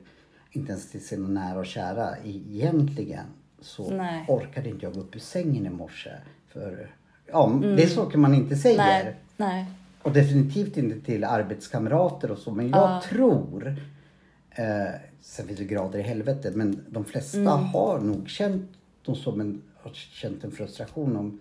inte 0.52 0.71
ens 0.71 0.91
till 0.91 1.08
sina 1.08 1.28
nära 1.28 1.60
och 1.60 1.65
kära 1.65 2.10
egentligen 2.23 3.25
så 3.62 3.89
Nej. 3.91 4.25
orkade 4.28 4.69
inte 4.69 4.86
jag 4.86 4.93
gå 4.93 4.99
upp 4.99 5.15
ur 5.15 5.19
sängen 5.19 5.65
i 5.65 5.69
morse. 5.69 6.10
För 6.54 6.89
ja, 7.32 7.60
det 7.62 7.84
är 7.84 7.88
saker 7.88 8.17
man 8.17 8.34
inte 8.36 8.56
säger. 8.56 8.78
nej, 8.78 9.15
nej. 9.38 9.65
Och 10.02 10.12
definitivt 10.12 10.78
inte 10.78 10.99
till 11.06 11.23
arbetskamrater 11.23 12.32
och 12.32 12.38
så. 12.38 12.52
Men 12.52 12.69
jag 12.69 12.80
Ja. 12.80 13.02
tror, 13.10 13.75
eh, 14.52 14.65
sen 15.21 15.47
finns 15.47 15.60
det 15.60 15.65
grader 15.65 15.99
i 15.99 16.02
helvetet, 16.02 16.56
men 16.56 16.86
de 16.89 17.06
flesta 17.06 17.38
Mm. 17.39 17.47
har 17.65 17.99
nog 17.99 18.30
känt 18.30 18.69
dem 19.06 19.15
som 19.15 19.41
en, 19.41 19.62
har 19.89 19.95
känt 19.95 20.43
en 20.43 20.52
frustration 20.52 21.15
om 21.15 21.39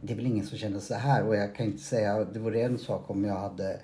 det 0.00 0.12
är 0.12 0.16
väl 0.16 0.26
ingen 0.26 0.46
som 0.46 0.58
känner 0.58 0.80
så 0.80 0.94
här 0.94 1.26
och 1.26 1.36
jag 1.36 1.54
kan 1.54 1.66
inte 1.66 1.82
säga, 1.82 2.24
det 2.24 2.38
vore 2.38 2.60
en 2.62 2.78
sak 2.78 3.10
om 3.10 3.24
jag 3.24 3.34
hade 3.34 3.80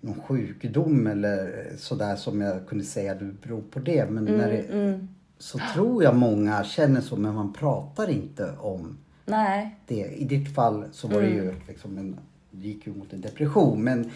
någon 0.00 0.20
sjukdom 0.22 1.06
eller 1.06 1.66
sådär 1.78 2.16
som 2.16 2.40
jag 2.40 2.66
kunde 2.66 2.84
säga 2.84 3.14
det 3.14 3.24
beror 3.42 3.62
på 3.70 3.78
det. 3.78 4.10
Men 4.10 4.24
när 4.24 4.48
det, 4.52 4.62
Mm. 4.62 5.08
så 5.38 5.58
tror 5.74 6.04
jag 6.04 6.16
många 6.16 6.64
känner 6.64 7.00
så 7.00 7.16
men 7.16 7.34
man 7.34 7.52
pratar 7.52 8.10
inte 8.10 8.52
om 8.58 8.98
Nej, 9.24 9.76
det. 9.86 9.94
I 10.06 10.24
ditt 10.24 10.54
fall 10.54 10.84
så 10.92 11.08
var 11.08 11.20
det 11.20 11.28
ju 11.28 11.54
liksom 11.68 11.98
en, 11.98 12.18
det 12.50 12.68
gick 12.68 12.86
ju 12.86 12.94
mot 12.94 13.12
en 13.12 13.20
depression. 13.20 13.84
Men 13.84 14.10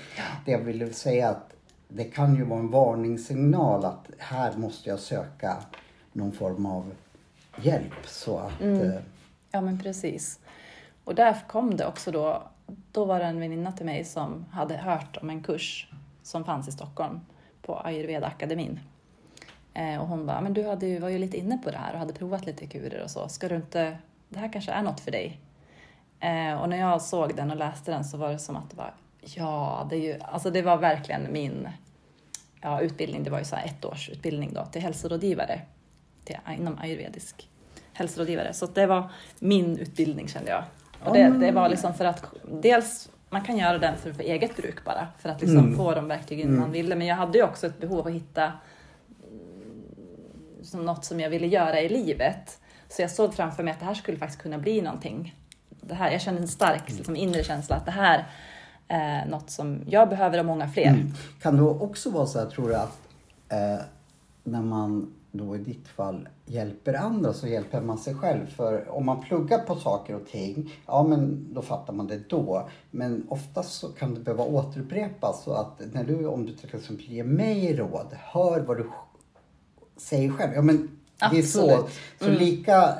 det 0.44 0.52
jag 0.52 0.58
ville 0.58 0.92
säga 0.92 1.28
att 1.28 1.52
det 1.88 2.04
kan 2.04 2.36
ju 2.36 2.44
vara 2.44 2.60
en 2.60 2.70
varningssignal 2.70 3.84
att 3.84 4.06
här 4.18 4.56
måste 4.56 4.88
jag 4.90 4.98
söka 4.98 5.56
någon 6.12 6.32
form 6.32 6.66
av 6.66 6.92
hjälp. 7.56 8.06
Så 8.06 8.38
att, 8.38 8.60
eh, 8.60 9.00
Ja, 9.54 9.60
men 9.60 9.78
precis. 9.78 10.40
Och 11.04 11.14
där 11.14 11.36
kom 11.48 11.76
det 11.76 11.86
också 11.86 12.10
då. 12.10 12.42
Då 12.92 13.04
var 13.04 13.18
det 13.18 13.24
en 13.24 13.40
väninna 13.40 13.72
till 13.72 13.86
mig 13.86 14.04
som 14.04 14.44
hade 14.50 14.76
hört 14.76 15.16
om 15.16 15.30
en 15.30 15.42
kurs 15.42 15.88
som 16.22 16.44
fanns 16.44 16.68
i 16.68 16.72
Stockholm 16.72 17.20
på 17.62 17.80
Ayurveda 17.80 18.26
akademin. 18.26 18.80
Eh, 19.74 20.00
och 20.00 20.08
hon 20.08 20.26
bara, 20.26 20.40
men 20.40 20.54
du 20.54 20.66
hade 20.66 20.86
ju, 20.86 20.98
var 20.98 21.08
ju 21.08 21.18
lite 21.18 21.36
inne 21.36 21.58
på 21.58 21.70
det 21.70 21.76
här 21.76 21.92
och 21.92 21.98
hade 21.98 22.12
provat 22.12 22.46
lite 22.46 22.66
kurer 22.66 23.02
och 23.02 23.10
så. 23.10 23.28
Ska 23.28 23.48
du 23.48 23.56
inte, 23.56 23.98
det 24.28 24.38
här 24.38 24.52
kanske 24.52 24.72
är 24.72 24.82
något 24.82 25.00
för 25.00 25.10
dig. 25.10 25.40
Eh, 26.20 26.60
och 26.60 26.68
när 26.68 26.76
jag 26.76 27.02
såg 27.02 27.36
den 27.36 27.50
och 27.50 27.56
läste 27.56 27.90
den 27.90 28.04
så 28.04 28.16
var 28.16 28.28
det 28.28 28.38
som 28.38 28.56
att 28.56 28.70
det 28.70 28.76
var, 28.76 28.94
ja, 29.20 29.86
det 29.90 29.96
är 29.96 30.00
ju, 30.00 30.20
alltså 30.20 30.50
det 30.50 30.62
var 30.62 30.76
verkligen 30.76 31.32
min 31.32 31.68
ja, 32.60 32.80
utbildning. 32.80 33.24
Det 33.24 33.30
var 33.30 33.38
ju 33.38 33.44
så 33.44 33.56
här 33.56 33.66
ett 33.66 33.84
års 33.84 34.10
utbildning 34.10 34.52
då 34.54 34.64
till 34.64 34.82
hälsorådgivare 34.82 35.60
till, 36.24 36.36
inom 36.58 36.78
ayurvedisk 36.78 37.48
hälsorådgivare. 37.92 38.52
Så 38.52 38.66
det 38.66 38.86
var 38.86 39.10
min 39.38 39.78
utbildning 39.78 40.28
kände 40.28 40.50
jag. 40.50 40.64
Och 41.04 41.14
det, 41.14 41.28
det 41.28 41.52
var 41.52 41.68
liksom 41.68 41.94
för 41.94 42.04
att 42.04 42.24
dels 42.50 43.08
man 43.30 43.42
kan 43.42 43.58
göra 43.58 43.78
den 43.78 43.96
för, 43.96 44.12
för 44.12 44.22
eget 44.22 44.56
bruk 44.56 44.84
bara, 44.84 45.08
för 45.18 45.28
att 45.28 45.40
liksom 45.40 45.58
Mm. 45.58 45.76
få 45.76 45.94
de 45.94 46.08
verktygen 46.08 46.58
man 46.58 46.70
ville. 46.72 46.96
Men 46.96 47.06
jag 47.06 47.16
hade 47.16 47.38
ju 47.38 47.44
också 47.44 47.66
ett 47.66 47.80
behov 47.80 47.98
av 47.98 48.06
att 48.06 48.12
hitta 48.12 48.44
mm, 48.44 48.54
som 50.62 50.84
något 50.84 51.04
som 51.04 51.20
jag 51.20 51.30
ville 51.30 51.46
göra 51.46 51.80
i 51.80 51.88
livet. 51.88 52.58
Så 52.88 53.02
jag 53.02 53.10
såg 53.10 53.34
framför 53.34 53.62
mig 53.62 53.72
att 53.72 53.80
det 53.80 53.86
här 53.86 53.94
skulle 53.94 54.18
faktiskt 54.18 54.42
kunna 54.42 54.58
bli 54.58 54.82
någonting. 54.82 55.36
Det 55.80 55.94
här, 55.94 56.10
jag 56.10 56.20
kände 56.20 56.40
en 56.40 56.48
stark 56.48 56.90
liksom, 56.90 57.16
inre 57.16 57.44
känsla 57.44 57.76
att 57.76 57.84
det 57.84 57.90
här 57.90 58.24
är 58.88 59.26
något 59.26 59.50
som 59.50 59.80
jag 59.86 60.08
behöver 60.08 60.38
och 60.38 60.46
många 60.46 60.68
fler. 60.68 60.86
Mm. 60.86 61.12
Kan 61.42 61.56
det 61.56 61.62
också 61.62 62.10
vara 62.10 62.26
så 62.26 62.38
här, 62.38 62.46
tror 62.46 62.68
du, 62.68 62.74
att 62.74 62.98
eh, 63.48 63.84
när 64.44 64.62
man 64.62 65.14
då 65.32 65.56
i 65.56 65.58
ditt 65.58 65.88
fall 65.88 66.28
hjälper 66.46 66.94
andra 66.94 67.32
så 67.32 67.46
hjälper 67.46 67.80
man 67.80 67.98
sig 67.98 68.14
själv. 68.14 68.46
För 68.46 68.88
om 68.90 69.06
man 69.06 69.22
pluggar 69.22 69.58
på 69.58 69.74
saker 69.74 70.14
och 70.14 70.26
ting, 70.26 70.74
ja 70.86 71.02
men 71.02 71.46
då 71.54 71.62
fattar 71.62 71.92
man 71.92 72.06
det 72.06 72.28
då. 72.28 72.68
Men 72.90 73.26
oftast 73.28 73.72
så 73.72 73.88
kan 73.88 74.14
det 74.14 74.20
behöva 74.20 74.44
återupprepas. 74.44 75.42
Så 75.44 75.52
att 75.54 75.82
när 75.92 76.04
du, 76.04 76.26
om 76.26 76.46
du 76.46 76.52
till 76.52 76.76
exempel 76.76 77.06
ger 77.10 77.24
mig 77.24 77.76
råd, 77.76 78.06
hör 78.18 78.60
vad 78.60 78.76
du 78.76 78.90
säger 79.96 80.30
själv. 80.30 80.52
Ja 80.54 80.62
men 80.62 80.90
det 81.30 81.38
är 81.38 81.42
så. 81.42 81.70
Absolut. 81.70 81.90
Så 82.20 82.30
lika 82.44 82.82
eh, 82.82 82.92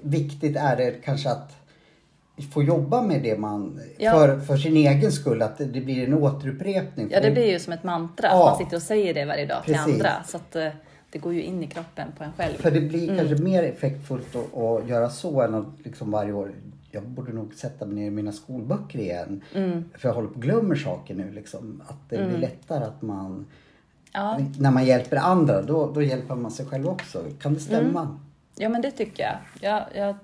viktigt 0.00 0.56
är 0.56 0.76
det 0.76 0.90
kanske 1.04 1.30
att 1.30 1.52
få 2.52 2.62
jobba 2.62 3.02
med 3.02 3.22
det 3.22 3.38
man, 3.38 3.80
Ja. 3.98 4.12
för, 4.12 4.40
för 4.40 4.56
sin 4.56 4.76
egen 4.76 5.12
skull, 5.12 5.42
att 5.42 5.58
det, 5.58 5.64
det 5.64 5.80
blir 5.80 6.06
en 6.06 6.14
återupprepning. 6.14 7.08
Ja, 7.10 7.20
det 7.20 7.30
blir 7.30 7.50
ju 7.50 7.58
som 7.58 7.72
ett 7.72 7.84
mantra. 7.84 8.28
Ja. 8.28 8.44
Man 8.44 8.58
sitter 8.58 8.76
och 8.76 8.82
säger 8.82 9.14
det 9.14 9.24
varje 9.24 9.46
dag 9.46 9.64
till 9.64 9.74
Precis. 9.74 9.92
andra. 9.94 10.10
Så 10.26 10.36
att 10.36 10.56
eh, 10.56 10.68
det 11.12 11.18
går 11.18 11.34
ju 11.34 11.42
in 11.42 11.62
i 11.62 11.66
kroppen 11.66 12.08
på 12.18 12.24
en 12.24 12.32
själv. 12.32 12.54
För 12.56 12.70
det 12.70 12.80
blir 12.80 13.10
Mm. 13.10 13.16
kanske 13.26 13.44
mer 13.44 13.62
effektfullt 13.62 14.36
att, 14.36 14.56
att 14.58 14.88
göra 14.88 15.10
så 15.10 15.40
än 15.42 15.54
att 15.54 15.66
liksom 15.84 16.10
varje 16.10 16.32
år 16.32 16.52
jag 16.90 17.02
borde 17.02 17.32
nog 17.32 17.54
sätta 17.54 17.86
mig 17.86 17.94
ner 17.94 18.06
i 18.06 18.10
mina 18.10 18.32
skolböcker 18.32 18.98
igen. 18.98 19.40
Mm. 19.54 19.84
För 19.98 20.08
jag 20.08 20.14
håller 20.14 20.28
på 20.28 20.34
och 20.34 20.42
glömmer 20.42 20.74
saker 20.74 21.14
nu. 21.14 21.32
Liksom. 21.32 21.82
Att 21.88 22.08
det 22.10 22.16
blir 22.28 22.38
lättare 22.38 22.84
att 22.84 23.02
man, 23.02 23.46
Ja. 24.12 24.38
när 24.58 24.70
man 24.70 24.84
hjälper 24.84 25.16
andra, 25.16 25.62
då, 25.62 25.92
då 25.92 26.02
hjälper 26.02 26.34
man 26.34 26.50
sig 26.50 26.66
själv 26.66 26.88
också. 26.88 27.24
Kan 27.40 27.54
det 27.54 27.60
stämma? 27.60 28.00
Mm. 28.00 28.18
ja, 28.56 28.68
men 28.68 28.82
det 28.82 28.90
tycker 28.90 29.22
jag. 29.22 29.36
jag, 29.60 29.84
jag 29.94 30.16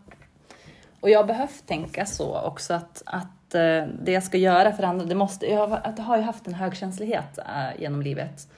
och 1.01 1.11
jag 1.11 1.19
har 1.19 1.25
behövt 1.27 1.67
tänka 1.67 2.07
så 2.07 2.41
också 2.41 2.75
att, 2.75 3.03
att 3.07 3.55
eh, 3.55 3.61
det 4.05 4.13
jag 4.13 4.23
ska 4.23 4.39
göra 4.39 4.73
för 4.73 4.83
andra, 4.83 5.07
det 5.07 5.15
måste, 5.15 5.47
jag, 5.47 5.67
har- 5.69 5.81
att 5.85 5.99
jag 5.99 6.05
har 6.05 6.17
ju 6.17 6.23
haft 6.23 6.47
en 6.47 6.55
högkänslighet 6.55 7.39
eh, 7.39 7.81
genom 7.83 8.03
livet. 8.03 8.49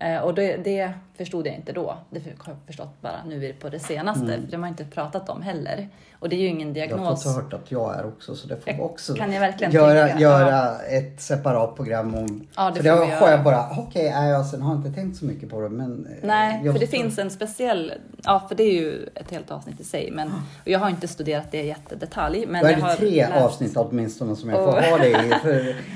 Eh, 0.00 0.18
och 0.18 0.34
det, 0.34 0.56
det 0.56 0.92
förstod 1.16 1.46
jag 1.46 1.54
inte 1.54 1.72
då. 1.72 1.96
Det 2.10 2.20
har 2.24 2.32
jag 2.46 2.56
förstått 2.66 3.00
bara 3.00 3.24
nu 3.26 3.52
på 3.60 3.68
det 3.68 3.78
senaste. 3.78 4.26
För 4.26 4.38
det 4.38 4.52
har 4.56 4.58
man 4.60 4.68
inte 4.68 4.84
pratat 4.84 5.28
om 5.28 5.42
heller. 5.42 5.88
Och 6.20 6.28
det 6.28 6.36
är 6.36 6.40
ju 6.40 6.46
ingen 6.46 6.74
Jag 6.74 6.82
har 6.82 6.88
diagnos. 6.88 7.26
hört 7.36 7.52
att 7.52 7.70
jag 7.70 7.98
är 7.98 8.06
också 8.06 8.34
så 8.36 8.48
det 8.48 8.56
får 8.56 8.72
vi 8.72 8.78
också 8.80 9.14
Kan 9.14 9.32
jag 9.32 9.40
verkligen 9.40 9.72
göra, 9.72 10.18
göra 10.20 10.78
ett 10.78 11.20
separat 11.20 11.76
program 11.76 12.14
om. 12.14 12.46
Ja, 12.56 12.70
det 12.70 12.76
för 12.76 12.82
det 12.82 12.88
har 12.90 12.98
jag 12.98 13.08
göra. 13.08 13.42
bara, 13.42 13.68
okej, 13.70 14.08
okay, 14.08 14.28
jag 14.28 14.46
sen 14.46 14.62
har 14.62 14.74
inte 14.74 14.90
tänkt 14.92 15.16
så 15.18 15.24
mycket 15.24 15.50
på 15.50 15.60
det 15.60 15.68
men. 15.68 16.06
eh, 16.06 16.12
Nej, 16.28 16.60
jag 16.64 16.74
för 16.74 16.80
det 16.80 16.86
förstår. 16.86 17.02
finns 17.02 17.18
en 17.18 17.30
speciell, 17.30 17.92
ja 18.24 18.44
för 18.48 18.54
det 18.54 18.62
är 18.62 18.72
ju 18.74 19.08
ett 19.14 19.30
helt 19.30 19.50
avsnitt 19.50 19.80
i 19.80 19.84
sig. 19.84 20.10
Men, 20.12 20.28
och 20.62 20.68
jag 20.68 20.78
har 20.78 20.90
inte 20.90 21.08
studerat 21.08 21.50
det 21.50 21.62
i 21.62 21.66
jättedetalj. 21.66 22.46
Men 22.46 22.60
Då 22.62 22.66
är 22.68 22.70
jag 22.72 22.80
det 22.80 22.84
har 22.86 22.96
tre 22.96 23.26
läst- 23.26 23.42
avsnitt 23.44 23.76
åtminstone 23.76 24.36
som 24.36 24.50
jag 24.50 24.58
får 24.58 24.66
Och- 24.76 24.82
ha 24.82 24.98
det 24.98 25.08
i. 25.08 25.30
För 25.42 25.76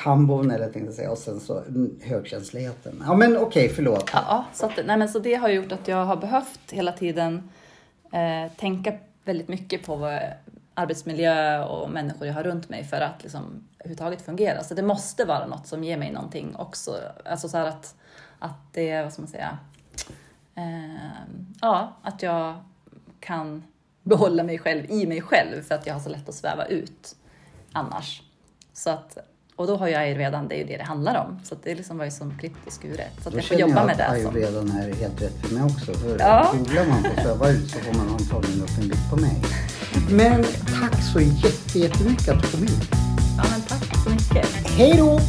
hambon 0.00 0.50
eller 0.50 0.64
tänkte 0.64 0.80
jag 0.80 0.94
säga 0.94 1.10
och 1.10 1.18
sen 1.18 1.40
så 1.40 1.58
mm, 1.58 1.98
högkänsligheten. 2.02 3.02
Ja 3.06 3.14
men 3.14 3.36
okej, 3.36 3.68
förlåt. 3.68 4.10
Ja, 4.12 4.24
ja, 4.28 4.44
så, 4.54 4.66
att, 4.66 4.86
nej, 4.86 4.96
men 4.96 5.08
så 5.08 5.18
det 5.18 5.34
har 5.34 5.48
gjort 5.48 5.72
att 5.72 5.88
jag 5.88 6.04
har 6.04 6.16
behövt 6.16 6.60
hela 6.70 6.92
tiden 6.92 7.50
eh, 8.12 8.52
tänka 8.56 8.92
väldigt 9.24 9.48
mycket 9.48 9.86
på 9.86 9.96
vad 9.96 10.20
arbetsmiljö 10.74 11.64
och 11.64 11.90
människor 11.90 12.26
jag 12.26 12.34
har 12.34 12.42
runt 12.42 12.68
mig 12.68 12.84
för 12.84 13.00
att 13.00 13.22
liksom, 13.22 13.68
överhuvudtaget 13.78 14.22
fungera. 14.22 14.64
Så 14.64 14.74
det 14.74 14.82
måste 14.82 15.24
vara 15.24 15.46
något 15.46 15.66
som 15.66 15.84
ger 15.84 15.96
mig 15.96 16.12
någonting 16.12 16.56
också. 16.56 16.96
Alltså 17.24 17.48
så 17.48 17.56
här 17.56 17.66
att, 17.66 17.94
att 18.38 18.72
det, 18.72 19.02
vad 19.02 19.12
ska 19.12 19.22
man 19.22 19.28
säga, 19.28 19.58
eh, 20.54 20.94
ja, 21.60 21.96
att 22.02 22.22
jag 22.22 22.54
kan 23.20 23.62
behålla 24.02 24.42
mig 24.42 24.58
själv 24.58 24.90
i 24.90 25.06
mig 25.06 25.20
själv 25.22 25.62
för 25.62 25.74
att 25.74 25.86
jag 25.86 25.94
har 25.94 26.00
så 26.00 26.08
lätt 26.08 26.28
att 26.28 26.34
sväva 26.34 26.66
ut 26.66 27.16
annars. 27.72 28.22
Så 28.72 28.90
att, 28.90 29.18
och 29.60 29.66
då 29.66 29.76
har 29.76 29.88
ju 29.88 29.94
ayurvedan, 29.94 30.48
det 30.48 30.54
är 30.54 30.58
ju 30.58 30.64
det 30.64 30.76
det 30.76 30.82
handlar 30.84 31.14
om. 31.26 31.38
Så 31.44 31.54
att 31.54 31.62
det 31.64 31.74
liksom 31.74 31.98
var 31.98 32.04
ju 32.04 32.10
som 32.10 32.38
klippt 32.38 32.66
och 32.66 32.72
skuret. 32.72 33.10
Så 33.22 33.28
att 33.28 33.32
Då 33.34 33.38
jag 33.38 33.44
får 33.44 33.48
känner 33.56 33.60
jobba 33.60 33.76
jag 33.80 33.86
med 33.86 34.00
att 34.00 34.14
det. 34.14 34.22
Som, 34.22 34.34
ayurvedan 34.36 34.70
är 34.70 34.94
helt 34.94 35.22
rätt 35.22 35.46
för 35.46 35.54
mig 35.54 35.62
också. 35.62 35.94
För 35.94 36.16
Ja. 36.18 36.52
googlar 36.58 36.86
man 36.86 37.02
på 37.02 37.22
söva 37.22 37.48
ut 37.50 37.70
så 37.70 37.78
får 37.78 37.94
man 37.94 38.08
antagligen 38.08 38.62
upp 38.62 38.70
en 38.82 38.88
bild 38.88 39.10
på 39.10 39.16
mig. 39.16 39.36
Men 40.10 40.44
tack 40.80 41.02
så 41.12 41.20
jätte- 41.20 41.78
jättemycket 41.78 42.28
att 42.28 42.42
du 42.42 42.48
kom 42.48 42.60
hit. 42.60 42.88
ja 43.36 43.44
men 43.50 43.60
tack 43.60 44.04
så 44.04 44.10
mycket. 44.10 44.46
Hej 44.66 44.94
då! 44.98 45.20